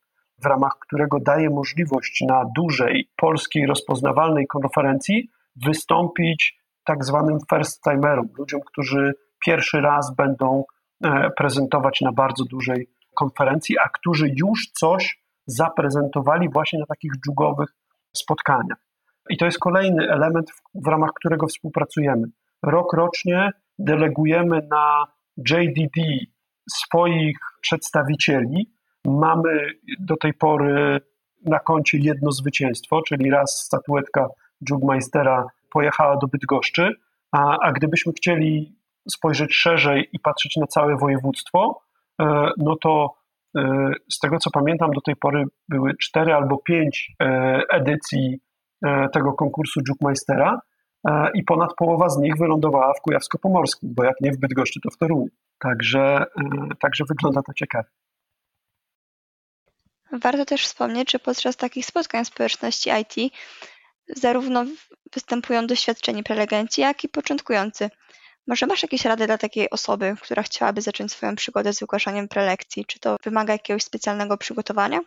w 0.43 0.45
ramach 0.45 0.79
którego 0.79 1.19
daje 1.19 1.49
możliwość 1.49 2.21
na 2.27 2.45
dużej 2.55 3.10
polskiej 3.15 3.65
rozpoznawalnej 3.65 4.47
konferencji 4.47 5.29
wystąpić 5.55 6.60
tak 6.86 7.05
zwanym 7.05 7.38
first 7.49 7.84
timerom, 7.84 8.29
ludziom, 8.38 8.62
którzy 8.65 9.13
pierwszy 9.45 9.81
raz 9.81 10.15
będą 10.15 10.63
e, 11.03 11.29
prezentować 11.38 12.01
na 12.01 12.12
bardzo 12.12 12.43
dużej 12.43 12.89
konferencji, 13.15 13.79
a 13.79 13.89
którzy 13.89 14.34
już 14.36 14.71
coś 14.71 15.21
zaprezentowali 15.45 16.49
właśnie 16.49 16.79
na 16.79 16.86
takich 16.86 17.12
dżugowych 17.25 17.69
spotkaniach. 18.13 18.77
I 19.29 19.38
to 19.38 19.45
jest 19.45 19.60
kolejny 19.60 20.12
element, 20.12 20.51
w, 20.51 20.62
w 20.84 20.88
ramach 20.88 21.10
którego 21.15 21.47
współpracujemy. 21.47 22.27
Rok 22.65 22.93
rocznie 22.93 23.49
delegujemy 23.80 24.67
na 24.71 25.06
JDD 25.38 26.01
swoich 26.69 27.38
przedstawicieli, 27.62 28.75
Mamy 29.06 29.69
do 29.99 30.17
tej 30.17 30.34
pory 30.34 31.01
na 31.45 31.60
koncie 31.60 31.97
jedno 31.97 32.32
zwycięstwo, 32.32 33.01
czyli 33.01 33.32
raz 33.32 33.63
statuetka 33.65 34.28
Jugmeistera 34.69 35.47
pojechała 35.69 36.17
do 36.17 36.28
Bydgoszczy, 36.28 36.89
a, 37.32 37.58
a 37.62 37.71
gdybyśmy 37.71 38.13
chcieli 38.13 38.75
spojrzeć 39.10 39.56
szerzej 39.56 40.10
i 40.13 40.19
patrzeć 40.19 40.56
na 40.56 40.67
całe 40.67 40.97
województwo, 40.97 41.82
e, 42.21 42.49
no 42.58 42.75
to 42.82 43.13
e, 43.58 43.91
z 44.12 44.19
tego 44.19 44.38
co 44.38 44.49
pamiętam, 44.51 44.91
do 44.91 45.01
tej 45.01 45.15
pory 45.15 45.43
były 45.69 45.91
cztery 46.01 46.34
albo 46.34 46.58
pięć 46.58 47.12
e, 47.21 47.62
edycji 47.71 48.39
tego 49.13 49.34
konkursu 49.34 49.80
Jugmeistera 49.89 50.60
i 51.34 51.44
ponad 51.44 51.70
połowa 51.78 52.10
z 52.10 52.18
nich 52.18 52.38
wylądowała 52.38 52.94
w 52.94 53.02
Kujawsko-Pomorskim, 53.02 53.89
bo 53.94 54.04
jak 54.04 54.22
nie 54.22 54.32
w 54.32 54.38
Bydgoszczy, 54.38 54.80
to 54.84 54.89
w 54.89 54.98
Toruniu. 54.98 55.28
Także, 55.60 56.26
także 56.80 57.04
wygląda 57.10 57.41
to 57.41 57.54
ciekawie. 57.54 57.89
Warto 60.12 60.46
też 60.46 60.65
wspomnieć, 60.65 61.12
że 61.12 61.20
podczas 61.20 61.58
takich 61.58 61.86
spotkań 61.86 62.26
społeczności 62.26 62.89
IT 62.89 63.34
zarówno 64.08 64.65
występują 65.13 65.68
doświadczeni 65.68 66.24
prelegenci, 66.24 66.82
jak 66.82 67.04
i 67.04 67.10
początkujący. 67.10 67.89
Może 68.48 68.65
masz 68.65 68.84
jakieś 68.84 69.06
rady 69.06 69.26
dla 69.26 69.38
takiej 69.38 69.70
osoby, 69.70 70.15
która 70.22 70.44
chciałaby 70.44 70.82
zacząć 70.82 71.12
swoją 71.12 71.36
przygodę 71.36 71.74
z 71.74 71.80
wygłaszaniem 71.80 72.28
prelekcji? 72.28 72.86
Czy 72.86 73.00
to 73.00 73.15
wymaga 73.24 73.54
jakiegoś 73.54 73.84
specjalnego 73.84 74.38
przygotowania? 74.38 75.00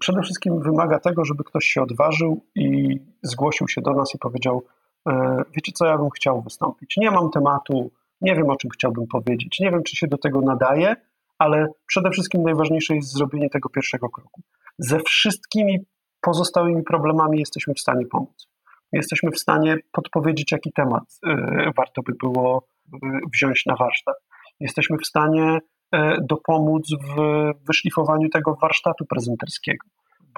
Przede 0.00 0.22
wszystkim 0.22 0.60
wymaga 0.60 0.98
tego, 0.98 1.24
żeby 1.24 1.44
ktoś 1.44 1.64
się 1.64 1.82
odważył 1.82 2.44
i 2.54 2.98
zgłosił 3.22 3.68
się 3.68 3.80
do 3.80 3.92
nas 3.92 4.14
i 4.14 4.18
powiedział: 4.18 4.62
e, 5.08 5.42
Wiecie 5.56 5.72
co, 5.72 5.86
ja 5.86 5.98
bym 5.98 6.10
chciał 6.10 6.42
wystąpić. 6.42 6.96
Nie 6.96 7.10
mam 7.10 7.30
tematu, 7.30 7.90
nie 8.20 8.34
wiem 8.34 8.50
o 8.50 8.56
czym 8.56 8.70
chciałbym 8.70 9.06
powiedzieć, 9.06 9.60
nie 9.60 9.70
wiem, 9.70 9.82
czy 9.82 9.96
się 9.96 10.06
do 10.06 10.18
tego 10.18 10.40
nadaje, 10.40 10.96
ale 11.38 11.68
przede 11.86 12.10
wszystkim 12.10 12.42
najważniejsze 12.42 12.94
jest 12.94 13.12
zrobienie 13.12 13.50
tego 13.50 13.68
pierwszego 13.68 14.08
kroku. 14.08 14.42
Ze 14.78 15.00
wszystkimi 15.00 15.78
pozostałymi 16.20 16.82
problemami 16.82 17.38
jesteśmy 17.38 17.74
w 17.74 17.80
stanie 17.80 18.06
pomóc. 18.06 18.48
Jesteśmy 18.92 19.30
w 19.30 19.38
stanie 19.38 19.76
podpowiedzieć, 19.92 20.52
jaki 20.52 20.72
temat 20.72 21.04
y, 21.26 21.30
warto 21.76 22.02
by 22.02 22.12
było 22.20 22.66
y, 22.94 22.98
wziąć 23.32 23.66
na 23.66 23.76
warsztat. 23.76 24.16
Jesteśmy 24.60 24.98
w 24.98 25.06
stanie 25.06 25.58
dopomóc 26.22 26.88
w 26.90 27.16
wyszlifowaniu 27.66 28.28
tego 28.28 28.54
warsztatu 28.54 29.04
prezenterskiego, 29.04 29.86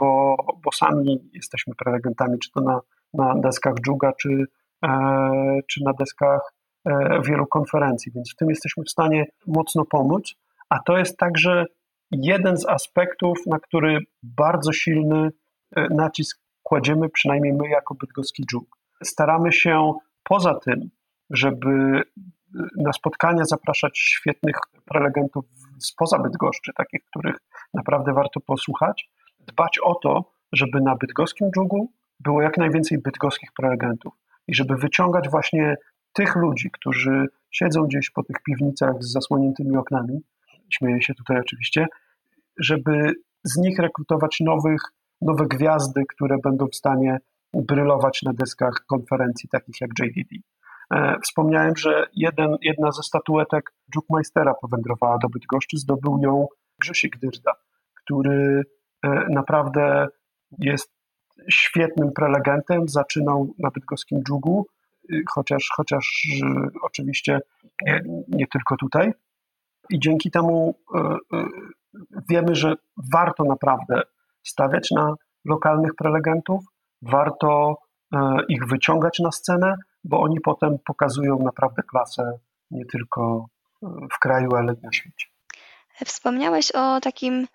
bo, 0.01 0.37
bo 0.64 0.73
sami 0.73 1.31
jesteśmy 1.33 1.75
prelegentami, 1.75 2.38
czy 2.38 2.51
to 2.51 2.61
na, 2.61 2.81
na 3.14 3.35
deskach 3.35 3.75
dżuga, 3.75 4.12
czy, 4.12 4.45
e, 4.85 5.61
czy 5.71 5.85
na 5.85 5.92
deskach 5.92 6.53
e, 6.85 7.21
wielu 7.23 7.47
konferencji, 7.47 8.12
więc 8.12 8.33
w 8.33 8.37
tym 8.37 8.49
jesteśmy 8.49 8.85
w 8.85 8.90
stanie 8.90 9.27
mocno 9.47 9.85
pomóc 9.85 10.35
a 10.69 10.79
to 10.79 10.99
jest 10.99 11.19
także 11.19 11.66
jeden 12.11 12.57
z 12.57 12.66
aspektów, 12.66 13.38
na 13.47 13.59
który 13.59 13.99
bardzo 14.23 14.73
silny 14.73 15.31
e, 15.77 15.88
nacisk 15.90 16.40
kładziemy, 16.62 17.09
przynajmniej 17.09 17.53
my 17.53 17.69
jako 17.69 17.95
bydgoski 17.95 18.45
dżuk. 18.47 18.77
Staramy 19.05 19.53
się 19.53 19.92
poza 20.23 20.55
tym, 20.55 20.90
żeby 21.31 21.71
e, 21.71 22.03
na 22.77 22.92
spotkania 22.92 23.45
zapraszać 23.45 23.99
świetnych 23.99 24.57
prelegentów 24.85 25.45
spoza 25.79 26.19
Bydgoszczy, 26.19 26.73
takich, 26.77 27.05
których 27.05 27.37
naprawdę 27.75 28.12
warto 28.12 28.40
posłuchać, 28.40 29.11
dbać 29.40 29.79
o 29.83 29.95
to, 29.95 30.25
żeby 30.53 30.81
na 30.81 30.97
bydgoskim 30.97 31.51
dżugu 31.51 31.92
było 32.21 32.42
jak 32.42 32.59
najwięcej 32.59 32.99
bydgoskich 32.99 33.51
prelegentów 33.57 34.14
i 34.49 34.55
żeby 34.55 34.77
wyciągać 34.77 35.29
właśnie 35.29 35.77
tych 36.12 36.37
ludzi, 36.37 36.71
którzy 36.71 37.27
siedzą 37.51 37.83
gdzieś 37.83 38.11
po 38.11 38.23
tych 38.23 38.37
piwnicach 38.42 38.95
z 39.03 39.12
zasłoniętymi 39.12 39.77
oknami, 39.77 40.21
śmieję 40.71 41.03
się 41.03 41.14
tutaj 41.14 41.38
oczywiście, 41.40 41.87
żeby 42.61 43.12
z 43.45 43.57
nich 43.57 43.79
rekrutować 43.79 44.40
nowych, 44.40 44.83
nowe 45.23 45.47
gwiazdy, 45.47 46.03
które 46.09 46.37
będą 46.38 46.66
w 46.66 46.77
stanie 46.77 47.19
brylować 47.55 48.23
na 48.23 48.33
deskach 48.33 48.85
konferencji 48.87 49.49
takich 49.49 49.81
jak 49.81 49.90
JDD. 49.99 50.31
E, 50.94 51.16
wspomniałem, 51.25 51.77
że 51.77 52.07
jeden, 52.14 52.57
jedna 52.62 52.92
ze 52.92 53.03
statuetek 53.03 53.72
Jukmeistera 53.94 54.55
powędrowała 54.55 55.18
do 55.18 55.29
Bydgoszczy, 55.29 55.79
zdobył 55.79 56.18
ją 56.22 56.46
Grzesiek 56.81 57.18
Dyrda, 57.18 57.53
który 57.94 58.62
e, 59.05 59.27
naprawdę 59.31 60.09
jest 60.59 60.96
świetnym 61.51 62.12
prelegentem, 62.12 62.88
zaczynał 62.88 63.55
na 63.59 63.70
bydgoskim 63.70 64.22
dżugu, 64.22 64.66
y, 65.12 65.22
chociaż, 65.31 65.68
chociaż 65.77 66.22
y, 66.42 66.70
oczywiście 66.83 67.40
nie, 67.87 68.01
nie 68.29 68.46
tylko 68.46 68.77
tutaj, 68.77 69.12
i 69.90 70.01
dzięki 70.01 70.31
temu 70.31 70.79
e, 70.94 71.16
wiemy, 72.31 72.55
że 72.55 72.75
warto 73.12 73.44
naprawdę 73.44 74.03
stawiać 74.42 74.90
na 74.90 75.14
lokalnych 75.44 75.94
prelegentów, 75.94 76.64
warto 77.03 77.75
ich 78.49 78.66
wyciągać 78.66 79.18
na 79.18 79.33
scenę, 79.33 79.77
bo 80.07 80.21
oni 80.21 80.40
potem 80.40 80.79
pokazują 80.87 81.38
naprawdę 81.38 81.83
klasę 81.83 82.38
nie 82.71 82.85
tylko 82.87 83.47
w 83.83 84.19
kraju, 84.19 84.55
ale 84.55 84.73
i 84.73 84.83
na 84.83 84.92
świecie. 84.92 85.27
Wspomniałeś 86.05 86.73
o 86.73 87.01
takim 87.01 87.47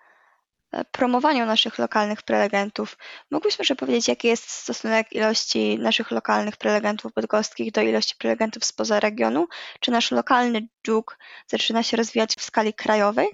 e, 0.72 0.84
promowaniu 0.84 1.46
naszych 1.46 1.78
lokalnych 1.78 2.22
prelegentów. 2.22 2.98
Mógłbyś 3.30 3.58
może 3.58 3.76
powiedzieć, 3.76 4.08
jaki 4.08 4.28
jest 4.28 4.50
stosunek 4.50 5.12
ilości 5.12 5.78
naszych 5.78 6.10
lokalnych 6.10 6.56
prelegentów 6.56 7.12
bydgoskich 7.12 7.72
do 7.72 7.80
ilości 7.80 8.14
prelegentów 8.18 8.64
spoza 8.64 9.00
regionu? 9.00 9.46
Czy 9.80 9.90
nasz 9.90 10.10
lokalny 10.10 10.68
dżuk 10.86 11.18
zaczyna 11.46 11.82
się 11.82 11.96
rozwijać 11.96 12.34
w 12.34 12.42
skali 12.42 12.74
krajowej? 12.74 13.28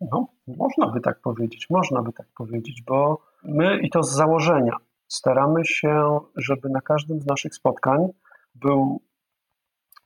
No, 0.00 0.28
można 0.46 0.86
by 0.86 1.00
tak 1.00 1.20
powiedzieć, 1.20 1.66
można 1.70 2.02
by 2.02 2.12
tak 2.12 2.26
powiedzieć, 2.36 2.82
bo 2.82 3.22
my 3.42 3.80
i 3.82 3.90
to 3.90 4.02
z 4.02 4.12
założenia 4.12 4.76
staramy 5.08 5.64
się, 5.64 6.20
żeby 6.36 6.68
na 6.68 6.80
każdym 6.80 7.20
z 7.20 7.26
naszych 7.26 7.54
spotkań 7.54 8.08
był 8.54 9.02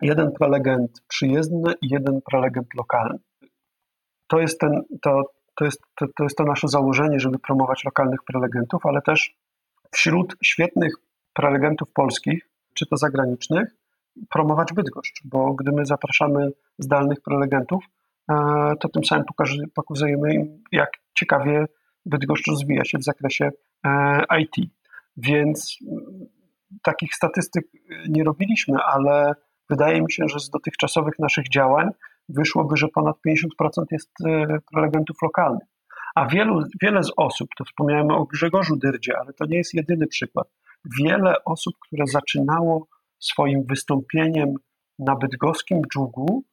jeden 0.00 0.32
prelegent 0.32 1.02
przyjezdny 1.08 1.74
i 1.82 1.88
jeden 1.88 2.20
prelegent 2.30 2.74
lokalny. 2.74 3.18
To 4.26 4.40
jest, 4.40 4.60
ten, 4.60 4.82
to, 5.02 5.22
to, 5.54 5.64
jest, 5.64 5.80
to, 5.94 6.06
to 6.16 6.24
jest 6.24 6.36
to 6.36 6.44
nasze 6.44 6.68
założenie, 6.68 7.20
żeby 7.20 7.38
promować 7.38 7.84
lokalnych 7.84 8.20
prelegentów, 8.26 8.86
ale 8.86 9.02
też 9.02 9.34
wśród 9.90 10.36
świetnych 10.42 10.94
prelegentów 11.32 11.92
polskich, 11.92 12.48
czy 12.74 12.86
to 12.86 12.96
zagranicznych, 12.96 13.76
promować 14.30 14.72
Bydgoszcz, 14.72 15.22
bo 15.24 15.54
gdy 15.54 15.72
my 15.72 15.86
zapraszamy 15.86 16.50
zdalnych 16.78 17.20
prelegentów, 17.20 17.84
e, 18.30 18.34
to 18.80 18.88
tym 18.88 19.04
samym 19.04 19.24
pokazujemy 19.74 20.34
im, 20.34 20.62
jak 20.72 20.90
ciekawie 21.14 21.66
Bydgoszcz 22.06 22.46
rozwija 22.46 22.84
się 22.84 22.98
w 22.98 23.04
zakresie 23.04 23.50
e, 23.86 24.40
IT. 24.40 24.70
Więc 25.16 25.78
takich 26.82 27.14
statystyk 27.14 27.64
nie 28.08 28.24
robiliśmy, 28.24 28.78
ale 28.78 29.34
wydaje 29.70 30.02
mi 30.02 30.12
się, 30.12 30.24
że 30.28 30.40
z 30.40 30.50
dotychczasowych 30.50 31.18
naszych 31.18 31.48
działań 31.48 31.88
wyszłoby, 32.28 32.76
że 32.76 32.88
ponad 32.88 33.16
50% 33.28 33.84
jest 33.90 34.10
e, 34.26 34.58
prelegentów 34.72 35.16
lokalnych. 35.22 35.68
A 36.14 36.26
wielu, 36.26 36.62
wiele 36.82 37.02
z 37.02 37.12
osób, 37.16 37.48
to 37.58 37.64
wspomniałem 37.64 38.10
o 38.10 38.24
Grzegorzu 38.24 38.76
Dyrdzie, 38.76 39.18
ale 39.18 39.32
to 39.32 39.46
nie 39.46 39.56
jest 39.56 39.74
jedyny 39.74 40.06
przykład. 40.06 40.48
Wiele 41.00 41.34
osób, 41.44 41.74
które 41.86 42.06
zaczynało 42.06 42.86
swoim 43.18 43.64
wystąpieniem 43.68 44.54
na 44.98 45.16
bydgoskim 45.16 45.82
dżugu, 45.92 46.44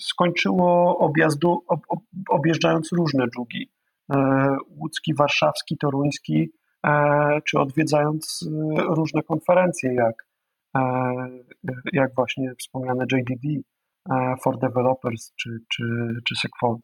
skończyło 0.00 0.98
objazdu, 0.98 1.64
ob, 1.68 1.80
ob, 1.88 2.00
objeżdżając 2.28 2.92
różne 2.92 3.24
dżugi. 3.28 3.70
E, 4.14 4.56
łódzki, 4.80 5.14
warszawski, 5.14 5.78
toruński, 5.78 6.50
czy 7.44 7.58
odwiedzając 7.58 8.44
e, 8.46 8.82
różne 8.94 9.22
konferencje, 9.22 9.94
jak, 9.94 10.26
e, 10.76 10.80
jak 11.92 12.14
właśnie 12.14 12.54
wspomniane 12.58 13.04
JDD, 13.12 13.62
E, 14.10 14.36
for 14.42 14.58
Developers 14.58 15.32
czy, 15.36 15.50
czy, 15.68 15.82
czy 16.28 16.34
Segfold. 16.36 16.80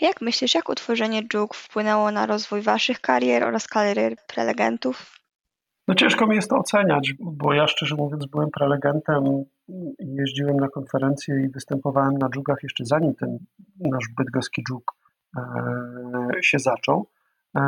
Jak 0.00 0.20
myślisz, 0.20 0.54
jak 0.54 0.68
utworzenie 0.68 1.22
Juke 1.34 1.58
wpłynęło 1.58 2.10
na 2.10 2.26
rozwój 2.26 2.62
waszych 2.62 3.00
karier 3.00 3.44
oraz 3.44 3.68
karier 3.68 4.16
prelegentów? 4.34 5.20
No 5.88 5.94
ciężko 5.94 6.26
mi 6.26 6.36
jest 6.36 6.50
to 6.50 6.56
oceniać, 6.56 7.12
bo 7.20 7.54
ja 7.54 7.66
szczerze 7.66 7.94
mówiąc 7.94 8.26
byłem 8.26 8.50
prelegentem 8.50 9.44
jeździłem 9.98 10.56
na 10.56 10.68
konferencje 10.68 11.44
i 11.44 11.48
występowałem 11.48 12.18
na 12.18 12.28
dżugach 12.28 12.58
jeszcze 12.62 12.84
zanim 12.84 13.14
ten 13.14 13.38
nasz 13.80 14.04
bydgoski 14.16 14.62
dżuk 14.68 14.92
e, 15.36 15.42
się 16.42 16.58
zaczął. 16.58 17.06
E, 17.56 17.60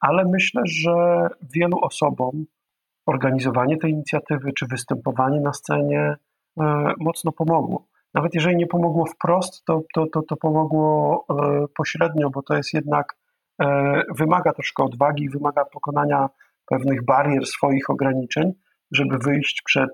ale 0.00 0.24
myślę, 0.24 0.62
że 0.64 1.28
wielu 1.54 1.78
osobom 1.78 2.44
organizowanie 3.06 3.76
tej 3.76 3.90
inicjatywy 3.90 4.52
czy 4.52 4.66
występowanie 4.66 5.40
na 5.40 5.52
scenie 5.52 6.16
E, 6.60 6.92
mocno 6.98 7.32
pomogło. 7.32 7.86
Nawet 8.14 8.34
jeżeli 8.34 8.56
nie 8.56 8.66
pomogło 8.66 9.06
wprost, 9.06 9.64
to, 9.64 9.82
to, 9.94 10.06
to, 10.06 10.22
to 10.22 10.36
pomogło 10.36 11.24
e, 11.30 11.64
pośrednio, 11.76 12.30
bo 12.30 12.42
to 12.42 12.54
jest 12.54 12.74
jednak, 12.74 13.16
wymaga 14.18 14.52
troszkę 14.52 14.84
odwagi, 14.84 15.28
wymaga 15.28 15.64
pokonania 15.64 16.28
pewnych 16.66 17.04
barier, 17.04 17.46
swoich 17.46 17.90
ograniczeń, 17.90 18.52
żeby 18.92 19.18
wyjść 19.18 19.62
przed, 19.64 19.90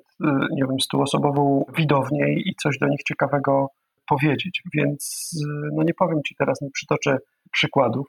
nie 0.53 0.63
wiem, 0.67 0.81
stuosobową 0.81 1.65
widownię 1.77 2.33
i 2.33 2.55
coś 2.63 2.79
do 2.79 2.89
nich 2.89 3.03
ciekawego 3.03 3.67
powiedzieć. 4.09 4.63
Więc 4.75 5.31
no 5.73 5.83
nie 5.83 5.95
powiem 5.95 6.23
Ci 6.27 6.35
teraz, 6.39 6.61
nie 6.61 6.71
przytoczę 6.71 7.19
przykładów, 7.53 8.07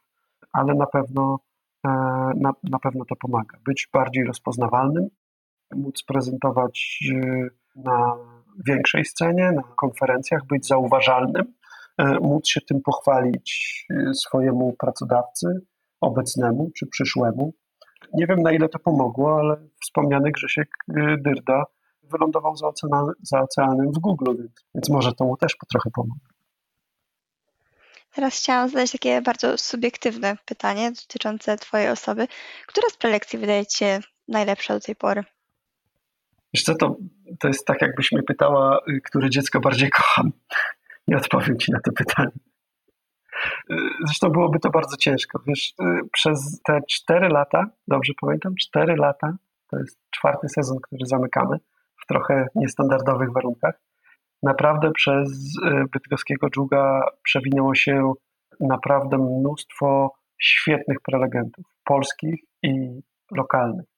ale 0.53 0.73
na 0.73 0.85
pewno, 0.85 1.39
na, 2.35 2.53
na 2.63 2.79
pewno 2.83 3.05
to 3.05 3.15
pomaga. 3.15 3.57
Być 3.65 3.89
bardziej 3.93 4.25
rozpoznawalnym, 4.25 5.07
móc 5.75 6.03
prezentować 6.03 6.99
na 7.75 8.15
większej 8.67 9.05
scenie, 9.05 9.51
na 9.51 9.63
konferencjach, 9.63 10.45
być 10.45 10.67
zauważalnym, 10.67 11.53
e, 11.97 12.19
móc 12.19 12.47
się 12.47 12.61
tym 12.61 12.81
pochwalić 12.81 13.85
e, 13.89 14.13
swojemu 14.13 14.75
pracodawcy, 14.79 15.47
obecnemu 16.01 16.69
czy 16.77 16.87
przyszłemu. 16.87 17.53
Nie 18.13 18.27
wiem 18.27 18.41
na 18.41 18.51
ile 18.51 18.69
to 18.69 18.79
pomogło, 18.79 19.39
ale 19.39 19.57
wspomniany 19.83 20.31
Grzesiek 20.31 20.69
e, 20.89 21.17
Dyrda 21.17 21.63
wylądował 22.03 22.55
za, 22.55 22.71
za 23.21 23.41
oceanem 23.41 23.91
w 23.91 23.99
Google, 23.99 24.35
więc, 24.75 24.89
może 24.89 25.13
to 25.13 25.25
mu 25.25 25.37
też 25.37 25.57
trochę 25.69 25.89
pomogło. 25.93 26.30
Teraz 28.11 28.37
chciałam 28.37 28.69
zadać 28.69 28.91
takie 28.91 29.21
bardzo 29.21 29.57
subiektywne 29.57 30.37
pytanie 30.45 30.91
dotyczące 30.91 31.57
Twojej 31.57 31.89
osoby. 31.89 32.27
Która 32.67 32.89
z 32.89 32.97
prelekcji 32.97 33.39
wydaje 33.39 33.65
Ci 33.65 33.77
się 33.77 33.99
najlepsza 34.27 34.73
do 34.73 34.79
tej 34.79 34.95
pory? 34.95 35.23
Wiesz 36.53 36.63
co, 36.63 36.75
to, 36.75 36.95
to 37.39 37.47
jest 37.47 37.65
tak, 37.65 37.81
jakbyś 37.81 38.11
mnie 38.11 38.23
pytała, 38.23 38.79
y, 38.89 39.01
które 39.01 39.29
dziecko 39.29 39.59
bardziej 39.59 39.89
kocham. 39.89 40.31
Nie 41.07 41.17
odpowiem 41.17 41.59
ci 41.59 41.71
na 41.71 41.79
to 41.79 41.91
pytanie. 41.91 42.31
Y, 43.71 43.75
zresztą 44.05 44.29
byłoby 44.29 44.59
to 44.59 44.69
bardzo 44.69 44.97
ciężko. 44.97 45.39
Wiesz, 45.47 45.73
y, 45.81 46.09
przez 46.13 46.61
te 46.61 46.79
cztery 46.89 47.29
lata, 47.29 47.65
dobrze 47.87 48.13
pamiętam, 48.21 48.55
cztery 48.55 48.95
lata, 48.95 49.37
to 49.67 49.79
jest 49.79 49.99
czwarty 50.09 50.49
sezon, 50.49 50.77
który 50.81 51.05
zamykamy 51.05 51.57
w 52.03 52.07
trochę 52.07 52.47
niestandardowych 52.55 53.33
warunkach. 53.33 53.75
Naprawdę 54.43 54.91
przez 54.91 55.29
bydgoskiego 55.93 56.49
dżuga 56.49 57.01
przewinęło 57.23 57.75
się 57.75 58.13
naprawdę 58.59 59.17
mnóstwo 59.17 60.13
świetnych 60.41 60.97
prelegentów, 61.01 61.65
polskich 61.83 62.39
i 62.63 63.01
lokalnych 63.31 63.91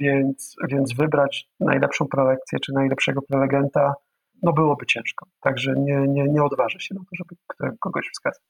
więc, 0.00 0.56
więc 0.68 0.94
wybrać 0.94 1.48
najlepszą 1.60 2.06
prelekcję 2.06 2.60
czy 2.60 2.72
najlepszego 2.72 3.22
prelegenta, 3.22 3.94
no 4.42 4.52
byłoby 4.52 4.86
ciężko. 4.86 5.26
Także 5.40 5.74
nie, 5.76 5.98
nie, 6.08 6.24
nie 6.24 6.42
odważę 6.42 6.80
się 6.80 6.94
na 6.94 7.00
to, 7.00 7.10
żeby 7.12 7.34
kogoś 7.80 8.10
wskazać. 8.12 8.42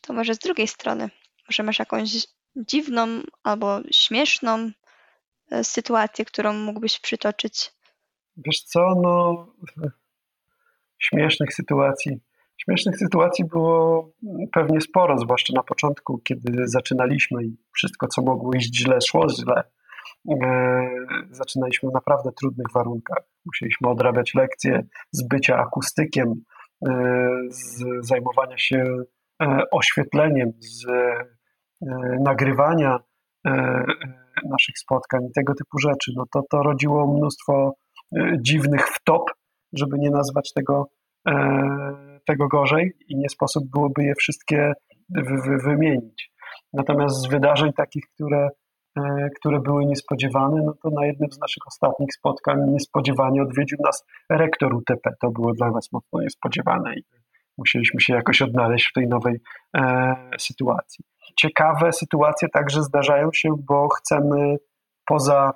To 0.00 0.12
może 0.12 0.34
z 0.34 0.38
drugiej 0.38 0.68
strony, 0.68 1.10
może 1.48 1.62
masz 1.62 1.78
jakąś 1.78 2.26
dziwną 2.56 3.06
albo 3.42 3.80
śmieszną 3.90 4.70
e, 5.50 5.64
sytuację, 5.64 6.24
którą 6.24 6.52
mógłbyś 6.52 7.00
przytoczyć? 7.00 7.72
Wiesz 8.36 8.60
co, 8.60 8.94
no 9.02 9.46
śmiesznych 10.98 11.54
sytuacji. 11.54 12.20
Śmiesznych 12.56 12.98
sytuacji 12.98 13.44
było 13.44 14.10
pewnie 14.52 14.80
sporo, 14.80 15.18
zwłaszcza 15.18 15.52
na 15.56 15.62
początku, 15.62 16.18
kiedy 16.18 16.68
zaczynaliśmy 16.68 17.44
i 17.44 17.56
wszystko, 17.74 18.06
co 18.06 18.22
mogło 18.22 18.54
iść 18.54 18.78
źle, 18.78 18.98
szło 19.08 19.26
źle. 19.28 19.62
E, 20.30 20.88
zaczynaliśmy 21.30 21.90
w 21.90 21.94
naprawdę 21.94 22.30
trudnych 22.40 22.66
warunkach. 22.74 23.18
Musieliśmy 23.46 23.88
odrabiać 23.88 24.34
lekcje 24.34 24.82
z 25.12 25.28
bycia 25.28 25.56
akustykiem, 25.56 26.34
e, 26.88 26.92
z 27.48 27.84
zajmowania 28.00 28.58
się 28.58 28.84
e, 29.42 29.62
oświetleniem, 29.70 30.50
z 30.60 30.86
nagrywania 32.20 32.98
naszych 34.50 34.78
spotkań 34.78 35.24
i 35.24 35.32
tego 35.32 35.54
typu 35.54 35.78
rzeczy. 35.78 36.12
No 36.16 36.24
to, 36.32 36.42
to 36.50 36.62
rodziło 36.62 37.14
mnóstwo 37.16 37.74
dziwnych 38.40 38.88
wtop, 38.88 39.22
żeby 39.78 39.98
nie 39.98 40.10
nazwać 40.10 40.52
tego, 40.52 40.88
tego 42.26 42.48
gorzej 42.48 42.92
i 43.08 43.16
nie 43.16 43.28
sposób 43.28 43.64
byłoby 43.70 44.04
je 44.04 44.14
wszystkie 44.14 44.72
wymienić. 45.64 46.32
Natomiast 46.72 47.16
z 47.16 47.26
wydarzeń 47.26 47.72
takich, 47.72 48.04
które 48.14 48.48
E, 48.98 49.30
które 49.36 49.60
były 49.60 49.84
niespodziewane, 49.84 50.62
no 50.66 50.74
to 50.82 50.90
na 50.90 51.06
jednym 51.06 51.32
z 51.32 51.38
naszych 51.38 51.66
ostatnich 51.66 52.14
spotkań 52.14 52.70
niespodziewanie 52.70 53.42
odwiedził 53.42 53.78
nas 53.84 54.04
rektor 54.30 54.74
UTP. 54.74 55.10
To 55.20 55.30
było 55.30 55.52
dla 55.52 55.70
nas 55.70 55.92
mocno 55.92 56.20
niespodziewane 56.20 56.94
i 56.96 57.02
musieliśmy 57.58 58.00
się 58.00 58.14
jakoś 58.14 58.42
odnaleźć 58.42 58.90
w 58.90 58.92
tej 58.92 59.08
nowej 59.08 59.40
e, 59.76 60.14
sytuacji. 60.38 61.04
Ciekawe 61.36 61.92
sytuacje 61.92 62.48
także 62.48 62.82
zdarzają 62.82 63.28
się, 63.34 63.48
bo 63.68 63.88
chcemy 63.88 64.56
poza 65.06 65.52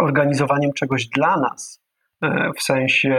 organizowaniem 0.00 0.72
czegoś 0.72 1.08
dla 1.08 1.36
nas, 1.36 1.80
e, 1.80 1.87
w 2.56 2.62
sensie 2.62 3.14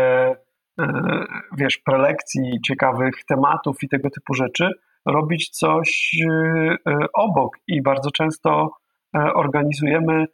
e, 0.79 1.25
wiesz, 1.57 1.77
prelekcji, 1.77 2.59
ciekawych 2.67 3.25
tematów 3.27 3.83
i 3.83 3.89
tego 3.89 4.09
typu 4.09 4.33
rzeczy, 4.33 4.71
robić 5.05 5.49
coś 5.49 6.15
obok 7.13 7.57
i 7.67 7.81
bardzo 7.81 8.11
często 8.11 8.71
organizujemy 9.35 10.25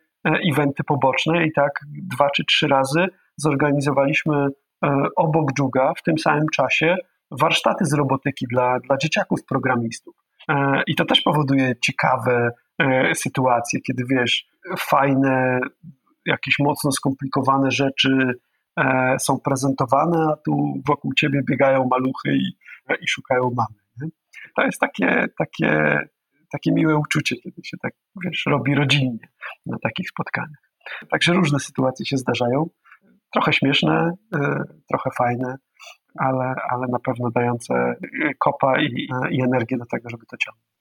eventy 0.52 0.84
poboczne 0.84 1.46
i 1.46 1.52
tak 1.52 1.72
dwa 2.12 2.30
czy 2.30 2.46
trzy 2.46 2.68
razy 2.68 3.08
zorganizowaliśmy 3.38 4.48
obok 5.16 5.54
Dżuga 5.54 5.94
w 5.98 6.04
tym 6.04 6.18
samym 6.18 6.46
czasie 6.54 6.96
warsztaty 7.32 7.86
z 7.86 7.94
robotyki 7.94 8.46
dla, 8.50 8.80
dla 8.80 8.98
dzieciaków 8.98 9.46
programistów. 9.46 10.16
I 10.88 10.96
to 10.96 11.06
też 11.06 11.22
powoduje 11.22 11.74
ciekawe 11.82 12.52
sytuacje, 13.14 13.80
kiedy 13.82 14.04
wiesz, 14.10 14.48
fajne, 14.80 15.60
jakieś 16.26 16.56
mocno 16.60 16.92
skomplikowane 16.92 17.72
rzeczy 17.72 18.34
e, 18.78 19.16
są 19.20 19.40
prezentowane, 19.40 20.28
a 20.34 20.36
tu 20.46 20.82
wokół 20.88 21.14
ciebie 21.14 21.42
biegają 21.44 21.88
maluchy 21.88 22.36
i, 22.36 22.58
i 23.02 23.08
szukają 23.08 23.52
mamy. 23.56 23.76
Nie? 24.02 24.10
To 24.56 24.66
jest 24.66 24.80
takie, 24.80 25.28
takie, 25.38 26.00
takie 26.52 26.72
miłe 26.72 26.98
uczucie, 26.98 27.36
kiedy 27.36 27.62
się 27.64 27.78
tak 27.82 27.94
wiesz, 28.26 28.44
robi 28.46 28.76
rodzinnie 28.76 29.28
na 29.66 29.78
takich 29.84 30.10
spotkaniach. 30.10 30.72
Także 31.10 31.34
różne 31.34 31.60
sytuacje 31.60 32.06
się 32.06 32.18
zdarzają. 32.18 32.70
Trochę 33.34 33.54
śmieszne, 33.54 34.12
e, 34.36 34.64
trochę 34.90 35.10
fajne, 35.18 35.56
ale, 36.20 36.56
ale 36.70 36.88
na 36.88 37.00
pewno 37.00 37.32
dające 37.32 37.96
kopa 38.40 38.82
i, 38.82 39.08
i 39.32 39.42
energię 39.44 39.78
do 39.78 39.86
tego, 39.86 40.10
żeby 40.10 40.26
to 40.26 40.38
ciągnąć. 40.38 40.76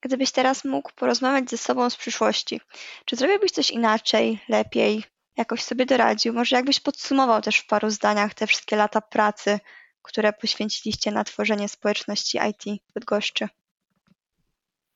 Gdybyś 0.00 0.32
teraz 0.32 0.64
mógł 0.64 0.90
porozmawiać 0.96 1.50
ze 1.50 1.58
sobą 1.58 1.90
z 1.90 1.96
przyszłości, 1.96 2.60
czy 3.04 3.16
zrobiłbyś 3.16 3.50
coś 3.50 3.70
inaczej, 3.70 4.38
lepiej, 4.48 5.04
jakoś 5.36 5.62
sobie 5.62 5.86
doradził? 5.86 6.34
Może 6.34 6.56
jakbyś 6.56 6.80
podsumował 6.80 7.40
też 7.40 7.58
w 7.58 7.66
paru 7.66 7.90
zdaniach 7.90 8.34
te 8.34 8.46
wszystkie 8.46 8.76
lata 8.76 9.00
pracy, 9.00 9.58
które 10.02 10.32
poświęciliście 10.32 11.10
na 11.10 11.24
tworzenie 11.24 11.68
społeczności 11.68 12.38
IT 12.50 12.82
w 12.90 12.92
Bydgoszczy? 12.94 13.48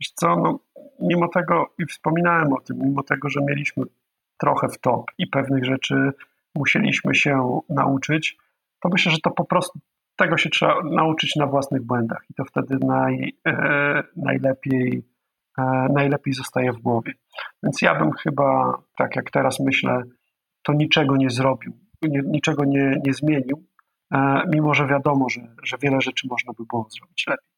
Wiesz 0.01 0.13
co, 0.15 0.37
no, 0.37 0.59
mimo 1.01 1.29
tego, 1.29 1.75
i 1.79 1.87
wspominałem 1.87 2.53
o 2.53 2.61
tym, 2.61 2.79
mimo 2.79 3.03
tego, 3.03 3.29
że 3.29 3.41
mieliśmy 3.41 3.85
trochę 4.39 4.69
w 4.69 4.79
top 4.79 5.05
i 5.19 5.27
pewnych 5.27 5.65
rzeczy 5.65 5.95
musieliśmy 6.55 7.15
się 7.15 7.61
nauczyć, 7.69 8.37
to 8.81 8.89
myślę, 8.89 9.13
że 9.13 9.19
to 9.23 9.31
po 9.31 9.45
prostu 9.45 9.79
tego 10.17 10.37
się 10.37 10.51
trzeba 10.51 10.83
nauczyć 10.83 11.37
na 11.37 11.47
własnych 11.47 11.83
błędach 11.83 12.25
i 12.31 12.35
to 12.35 12.45
wtedy 12.45 12.77
naj, 12.87 13.37
e, 13.47 14.03
najlepiej, 14.17 15.03
e, 15.59 15.63
najlepiej 15.93 16.33
zostaje 16.35 16.73
w 16.73 16.79
głowie. 16.79 17.13
Więc 17.63 17.83
ja 17.83 17.95
bym 17.95 18.13
chyba, 18.13 18.79
tak 18.97 19.17
jak 19.17 19.31
teraz 19.31 19.61
myślę, 19.61 20.03
to 20.63 20.73
niczego 20.73 21.17
nie 21.17 21.31
zrobił, 21.31 21.73
niczego 22.25 22.65
nie, 22.65 23.01
nie 23.07 23.15
zmienił, 23.15 23.67
e, 24.15 24.43
mimo 24.55 24.75
że 24.75 24.87
wiadomo, 24.87 25.29
że, 25.29 25.41
że 25.63 25.77
wiele 25.83 26.01
rzeczy 26.01 26.27
można 26.31 26.53
by 26.53 26.65
było 26.71 26.89
zrobić 26.91 27.27
lepiej. 27.27 27.49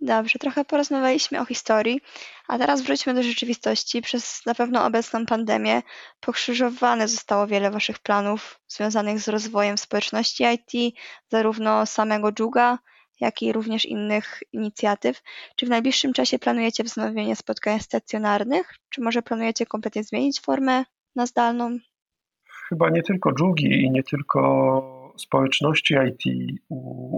Dobrze, 0.00 0.38
trochę 0.38 0.64
porozmawialiśmy 0.64 1.40
o 1.40 1.44
historii, 1.44 2.00
a 2.48 2.58
teraz 2.58 2.82
wróćmy 2.82 3.14
do 3.14 3.22
rzeczywistości. 3.22 4.02
Przez 4.02 4.46
na 4.46 4.54
pewno 4.54 4.86
obecną 4.86 5.26
pandemię 5.26 5.82
pokrzyżowane 6.20 7.08
zostało 7.08 7.46
wiele 7.46 7.70
Waszych 7.70 7.98
planów 7.98 8.60
związanych 8.68 9.20
z 9.20 9.28
rozwojem 9.28 9.78
społeczności 9.78 10.44
IT, 10.44 10.94
zarówno 11.28 11.86
samego 11.86 12.32
Dżuga, 12.32 12.78
jak 13.20 13.42
i 13.42 13.52
również 13.52 13.86
innych 13.86 14.42
inicjatyw. 14.52 15.22
Czy 15.56 15.66
w 15.66 15.68
najbliższym 15.68 16.12
czasie 16.12 16.38
planujecie 16.38 16.84
wznowienie 16.84 17.36
spotkań 17.36 17.80
stacjonarnych, 17.80 18.74
czy 18.90 19.00
może 19.00 19.22
planujecie 19.22 19.66
kompletnie 19.66 20.04
zmienić 20.04 20.40
formę 20.40 20.84
na 21.18 21.26
zdalną? 21.26 21.78
Chyba 22.68 22.90
nie 22.90 23.02
tylko 23.02 23.32
Dżugi 23.32 23.82
i 23.82 23.90
nie 23.90 24.02
tylko 24.02 24.42
społeczności 25.18 25.94
IT 25.94 26.22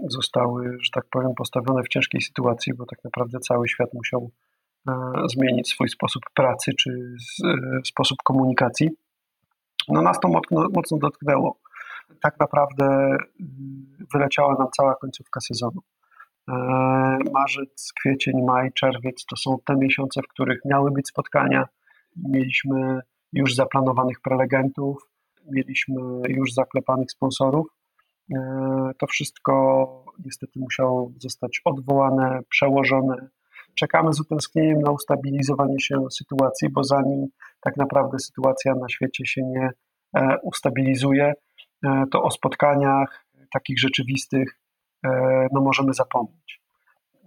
zostały, 0.08 0.78
że 0.82 0.90
tak 0.94 1.04
powiem, 1.10 1.34
postawione 1.36 1.82
w 1.82 1.88
ciężkiej 1.88 2.20
sytuacji, 2.20 2.74
bo 2.74 2.86
tak 2.86 3.04
naprawdę 3.04 3.38
cały 3.38 3.68
świat 3.68 3.94
musiał 3.94 4.30
e, 4.88 4.92
zmienić 5.28 5.68
swój 5.68 5.88
sposób 5.88 6.22
pracy 6.34 6.72
czy 6.78 6.90
e, 7.44 7.80
sposób 7.84 8.18
komunikacji. 8.24 8.90
No 9.88 10.02
nas 10.02 10.20
to 10.20 10.28
mocno, 10.74 10.98
dotknęło. 10.98 11.58
Tak 12.22 12.40
naprawdę 12.40 12.86
mm, 12.86 13.16
wyleciała 14.14 14.54
nam 14.58 14.68
cała 14.76 14.94
końcówka 14.94 15.40
sezonu. 15.40 15.80
E, 16.48 16.52
marzec, 17.32 17.92
kwiecień, 18.00 18.34
maj, 18.46 18.72
czerwiec 18.72 19.24
to 19.24 19.36
są 19.36 19.56
te 19.64 19.76
miesiące, 19.76 20.20
w 20.22 20.28
których 20.28 20.60
miały 20.64 20.90
być 20.90 21.08
spotkania. 21.08 21.68
Mieliśmy 22.16 23.00
już 23.32 23.54
zaplanowanych 23.54 24.20
prelegentów, 24.20 25.10
mieliśmy 25.50 26.02
już 26.28 26.52
zaklepanych 26.52 27.10
sponsorów. 27.10 27.66
E, 28.34 28.90
to 28.98 29.06
wszystko 29.06 30.04
niestety 30.24 30.58
musiało 30.58 31.12
zostać 31.18 31.60
odwołane, 31.64 32.40
przełożone. 32.48 33.28
Czekamy 33.74 34.12
z 34.12 34.20
utęsknieniem 34.20 34.80
na 34.80 34.90
ustabilizowanie 34.90 35.80
się 35.80 36.10
sytuacji, 36.10 36.68
bo 36.68 36.84
zanim 36.84 37.26
tak 37.60 37.76
naprawdę 37.76 38.18
sytuacja 38.18 38.74
na 38.74 38.88
świecie 38.88 39.26
się 39.26 39.42
nie 39.42 39.70
e, 40.16 40.36
ustabilizuje, 40.42 41.32
e, 41.84 42.04
to 42.10 42.22
o 42.22 42.30
spotkaniach 42.30 43.26
takich 43.52 43.80
rzeczywistych 43.80 44.60
no 45.52 45.60
możemy 45.60 45.94
zapomnieć. 45.94 46.60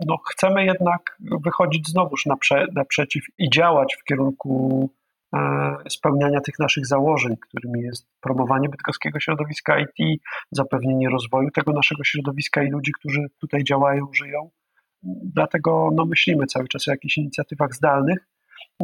No, 0.08 0.18
chcemy 0.32 0.66
jednak 0.66 1.18
wychodzić 1.44 1.90
znowuż 1.90 2.26
naprze, 2.26 2.66
naprzeciw 2.76 3.24
i 3.38 3.50
działać 3.50 3.96
w 3.96 4.04
kierunku 4.04 4.90
spełniania 5.90 6.42
tych 6.42 6.60
naszych 6.60 6.86
założeń, 6.86 7.38
którymi 7.38 7.82
jest 7.82 8.08
promowanie 8.22 8.70
bydgoskiego 8.70 9.20
środowiska 9.20 9.80
IT, 9.80 10.22
zapewnienie 10.52 11.10
rozwoju 11.10 11.52
tego 11.52 11.72
naszego 11.72 12.04
środowiska 12.04 12.64
i 12.64 12.70
ludzi, 12.70 12.92
którzy 12.92 13.20
tutaj 13.42 13.64
działają, 13.64 14.08
żyją. 14.14 14.50
Dlatego 15.34 15.90
no, 15.94 16.06
myślimy 16.06 16.46
cały 16.46 16.68
czas 16.68 16.88
o 16.88 16.92
jakichś 16.92 17.18
inicjatywach 17.18 17.74
zdalnych. 17.74 18.28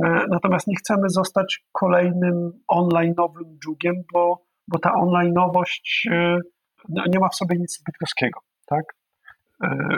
E, 0.03 0.25
natomiast 0.29 0.67
nie 0.67 0.75
chcemy 0.75 1.09
zostać 1.09 1.63
kolejnym 1.71 2.51
online'owym 2.71 3.59
dżugiem, 3.63 3.95
bo, 4.13 4.43
bo 4.67 4.79
ta 4.79 4.91
online'owość 4.91 6.11
e, 6.11 6.39
no, 6.89 7.03
nie 7.07 7.19
ma 7.19 7.29
w 7.29 7.35
sobie 7.35 7.57
nic 7.57 7.83
bydgoskiego. 7.85 8.39
Tak? 8.65 8.83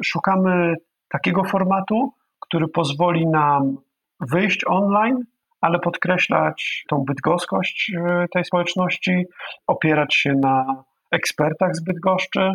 Szukamy 0.03 0.75
takiego 1.09 1.43
formatu, 1.43 2.13
który 2.39 2.67
pozwoli 2.67 3.27
nam 3.27 3.77
wyjść 4.19 4.65
online, 4.67 5.25
ale 5.61 5.79
podkreślać 5.79 6.85
tą 6.89 6.97
bydgoskość 6.97 7.91
e, 7.97 8.25
tej 8.33 8.45
społeczności, 8.45 9.25
opierać 9.67 10.15
się 10.15 10.33
na 10.33 10.83
ekspertach 11.11 11.75
z 11.75 11.83
Bydgoszczy. 11.83 12.51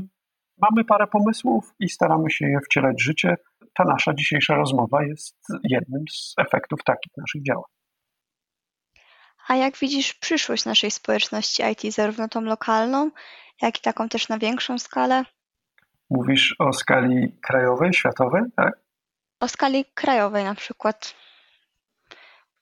Mamy 0.62 0.84
parę 0.84 1.06
pomysłów 1.06 1.74
i 1.80 1.88
staramy 1.88 2.30
się 2.30 2.46
je 2.46 2.58
wcielać 2.70 2.96
w 2.96 3.04
życie. 3.04 3.36
Ta 3.74 3.84
nasza 3.84 4.14
dzisiejsza 4.14 4.54
rozmowa 4.54 5.04
jest 5.04 5.36
jednym 5.64 6.02
z 6.10 6.34
efektów 6.38 6.80
takich 6.84 7.12
naszych 7.16 7.42
działań. 7.42 7.70
A 9.48 9.56
jak 9.56 9.78
widzisz 9.78 10.14
przyszłość 10.14 10.64
naszej 10.64 10.90
społeczności 10.90 11.62
IT, 11.62 11.94
zarówno 11.94 12.28
tą 12.28 12.40
lokalną, 12.40 13.10
jak 13.62 13.78
i 13.78 13.80
taką 13.80 14.08
też 14.08 14.28
na 14.28 14.38
większą 14.38 14.78
skalę? 14.78 15.24
Mówisz 16.10 16.54
o 16.58 16.72
skali 16.72 17.38
krajowej, 17.42 17.92
światowej, 17.92 18.42
tak? 18.56 18.72
O 19.40 19.48
skali 19.48 19.84
krajowej 19.94 20.44
na 20.44 20.54
przykład. 20.54 21.14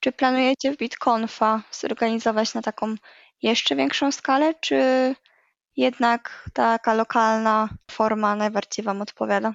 Czy 0.04 0.12
planujecie 0.12 0.72
w 0.72 0.76
BitConfa 0.76 1.62
zorganizować 1.70 2.54
na 2.54 2.62
taką 2.62 2.94
jeszcze 3.42 3.76
większą 3.76 4.12
skalę, 4.12 4.54
czy 4.60 4.78
jednak 5.76 6.50
taka 6.52 6.94
lokalna 6.94 7.68
forma 7.90 8.36
najbardziej 8.36 8.84
Wam 8.84 9.02
odpowiada? 9.02 9.54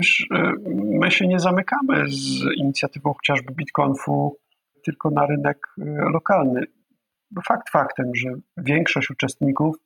Y, 0.00 0.04
my 1.00 1.10
się 1.10 1.26
nie 1.26 1.38
zamykamy 1.38 2.08
z 2.08 2.44
inicjatywą 2.56 3.12
chociażby 3.12 3.54
BitConfu 3.54 4.36
tylko 4.84 5.10
na 5.10 5.26
rynek 5.26 5.58
y, 5.78 5.84
lokalny. 6.12 6.60
Fakt 7.48 7.70
faktem, 7.70 8.06
że 8.14 8.28
większość 8.56 9.10
uczestników 9.10 9.76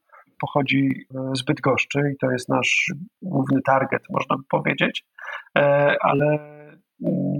pochodzi 0.40 1.06
y, 1.32 1.36
z 1.36 1.42
Bydgoszczy 1.42 2.12
i 2.14 2.18
to 2.20 2.30
jest 2.30 2.48
nasz 2.48 2.92
główny 3.22 3.62
target, 3.62 4.02
można 4.10 4.36
by 4.36 4.42
powiedzieć, 4.48 5.04
e, 5.58 5.96
ale 6.00 6.59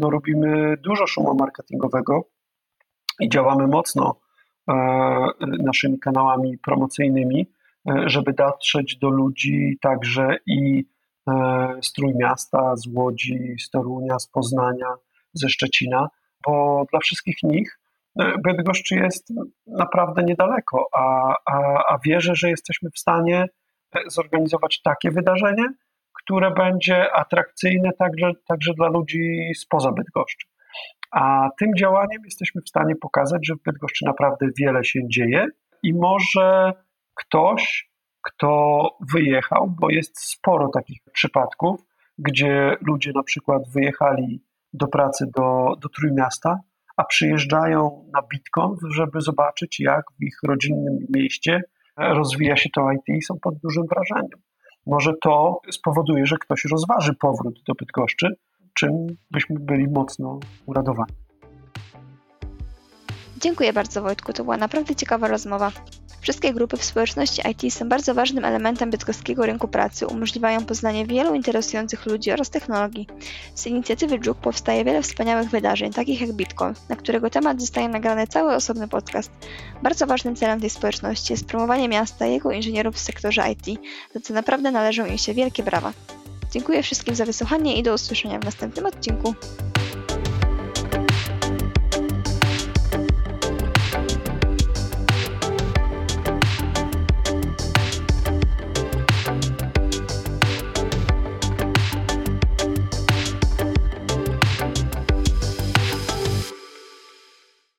no, 0.01 0.11
robimy 0.11 0.77
dużo 0.77 1.07
szumu 1.07 1.35
marketingowego 1.35 2.29
i 3.21 3.29
działamy 3.29 3.67
mocno 3.67 4.21
e, 4.69 4.75
naszymi 5.41 5.99
kanałami 5.99 6.59
promocyjnymi, 6.59 7.47
e, 7.91 8.09
żeby 8.09 8.33
dotrzeć 8.33 8.99
do 8.99 9.09
ludzi 9.09 9.79
także 9.81 10.37
i 10.47 10.85
e, 11.29 11.79
z 11.83 11.93
Trójmiasta, 11.93 12.77
z 12.77 12.87
Łodzi, 12.95 13.55
z 13.61 13.71
Torunia, 13.71 14.19
z 14.19 14.27
Poznania, 14.27 14.95
ze 15.33 15.49
Szczecina, 15.49 16.09
bo 16.47 16.85
dla 16.91 17.01
wszystkich 17.01 17.37
nich 17.43 17.81
Bydgoszcz 18.45 18.91
jest 18.91 19.29
naprawdę 19.67 20.23
niedaleko, 20.23 20.87
a, 20.97 21.35
a, 21.47 21.85
a 21.89 21.99
wierzę, 22.07 22.35
że 22.35 22.51
jesteśmy 22.51 22.91
w 22.91 22.99
stanie 22.99 23.47
zorganizować 24.07 24.81
takie 24.83 25.11
wydarzenie, 25.11 25.65
które 26.31 26.51
będzie 26.51 27.13
atrakcyjne 27.13 27.91
także, 27.99 28.33
także 28.49 28.73
dla 28.75 28.89
ludzi 28.89 29.53
spoza 29.57 29.93
Bydgoszczy. 29.93 30.47
A 31.11 31.49
tym 31.59 31.71
działaniem 31.79 32.23
jesteśmy 32.25 32.63
w 32.63 32.69
stanie 32.69 32.97
pokazać, 32.97 33.47
że 33.47 33.55
w 33.55 33.63
Bydgoszczy 33.63 34.05
naprawdę 34.05 34.47
wiele 34.59 34.85
się 34.85 35.01
dzieje 35.09 35.47
i 35.83 35.95
może 35.95 36.73
ktoś 37.15 37.91
kto 38.23 38.83
wyjechał, 39.13 39.75
bo 39.81 39.91
jest 39.91 40.21
sporo 40.21 40.69
takich 40.75 40.99
przypadków, 41.13 41.81
gdzie 42.19 42.77
ludzie 42.87 43.13
na 43.15 43.23
przykład 43.23 43.63
wyjechali 43.75 44.45
do 44.73 44.87
pracy 44.87 45.27
do, 45.37 45.77
do 45.81 45.89
Trójmiasta, 45.89 46.61
a 46.97 47.05
przyjeżdżają 47.05 48.05
na 48.13 48.23
Bitcoin, 48.23 48.77
żeby 48.91 49.21
zobaczyć, 49.21 49.81
jak 49.81 50.05
w 50.21 50.23
ich 50.23 50.39
rodzinnym 50.47 51.07
mieście 51.15 51.63
rozwija 51.97 52.57
się 52.57 52.69
to 52.75 52.93
IT 52.93 53.09
i 53.19 53.23
są 53.23 53.35
pod 53.43 53.55
dużym 53.59 53.85
wrażeniem. 53.87 54.50
Może 54.87 55.13
to 55.23 55.61
spowoduje, 55.71 56.27
że 56.27 56.37
ktoś 56.37 56.65
rozważy 56.65 57.15
powrót 57.15 57.61
do 57.69 57.75
Bydgoszczy, 57.75 58.27
czym 58.75 59.07
byśmy 59.31 59.57
byli 59.59 59.89
mocno 59.89 60.41
uradowani. 60.67 61.30
Dziękuję 63.41 63.73
bardzo 63.73 64.03
Wojtku, 64.03 64.33
to 64.33 64.45
była 64.45 64.57
naprawdę 64.57 64.95
ciekawa 64.95 65.29
rozmowa. 65.29 65.73
Wszystkie 66.21 66.55
grupy 66.55 66.77
w 66.77 66.85
społeczności 66.85 67.43
IT 67.51 67.75
są 67.75 67.89
bardzo 67.89 68.15
ważnym 68.15 68.45
elementem 68.45 68.91
bydgoskiego 68.91 69.47
rynku 69.47 69.69
pracy, 69.69 70.07
umożliwiają 70.07 70.65
poznanie 70.65 71.07
wielu 71.07 71.35
interesujących 71.35 72.07
ludzi 72.07 72.33
oraz 72.33 72.51
technologii. 72.51 73.07
Z 73.55 73.67
inicjatywy 73.67 74.19
JUK 74.27 74.39
powstaje 74.39 74.85
wiele 74.85 75.03
wspaniałych 75.03 75.51
wydarzeń, 75.51 75.93
takich 75.93 76.21
jak 76.21 76.33
Bitcoin, 76.33 76.75
na 76.89 76.97
którego 76.97 77.31
temat 77.31 77.61
zostaje 77.61 77.89
nagrany 77.89 78.27
cały 78.27 78.55
osobny 78.55 78.89
podcast. 78.89 79.31
Bardzo 79.83 80.07
ważnym 80.07 80.37
celem 80.37 80.61
tej 80.61 80.71
społeczności 80.71 81.33
jest 81.33 81.47
promowanie 81.47 81.89
miasta 81.89 82.27
i 82.27 82.33
jego 82.33 82.53
inżynierów 82.53 82.95
w 82.95 82.99
sektorze 82.99 83.45
IT, 83.53 83.81
za 84.15 84.21
co 84.21 84.35
naprawdę 84.35 84.71
należą 84.71 85.07
im 85.07 85.19
się 85.19 85.35
wielkie 85.35 85.63
brawa. 85.63 85.93
Dziękuję 86.53 86.83
wszystkim 86.83 87.15
za 87.15 87.25
wysłuchanie 87.25 87.77
i 87.77 87.83
do 87.83 87.95
usłyszenia 87.95 88.39
w 88.39 88.45
następnym 88.45 88.87
odcinku. 88.87 89.35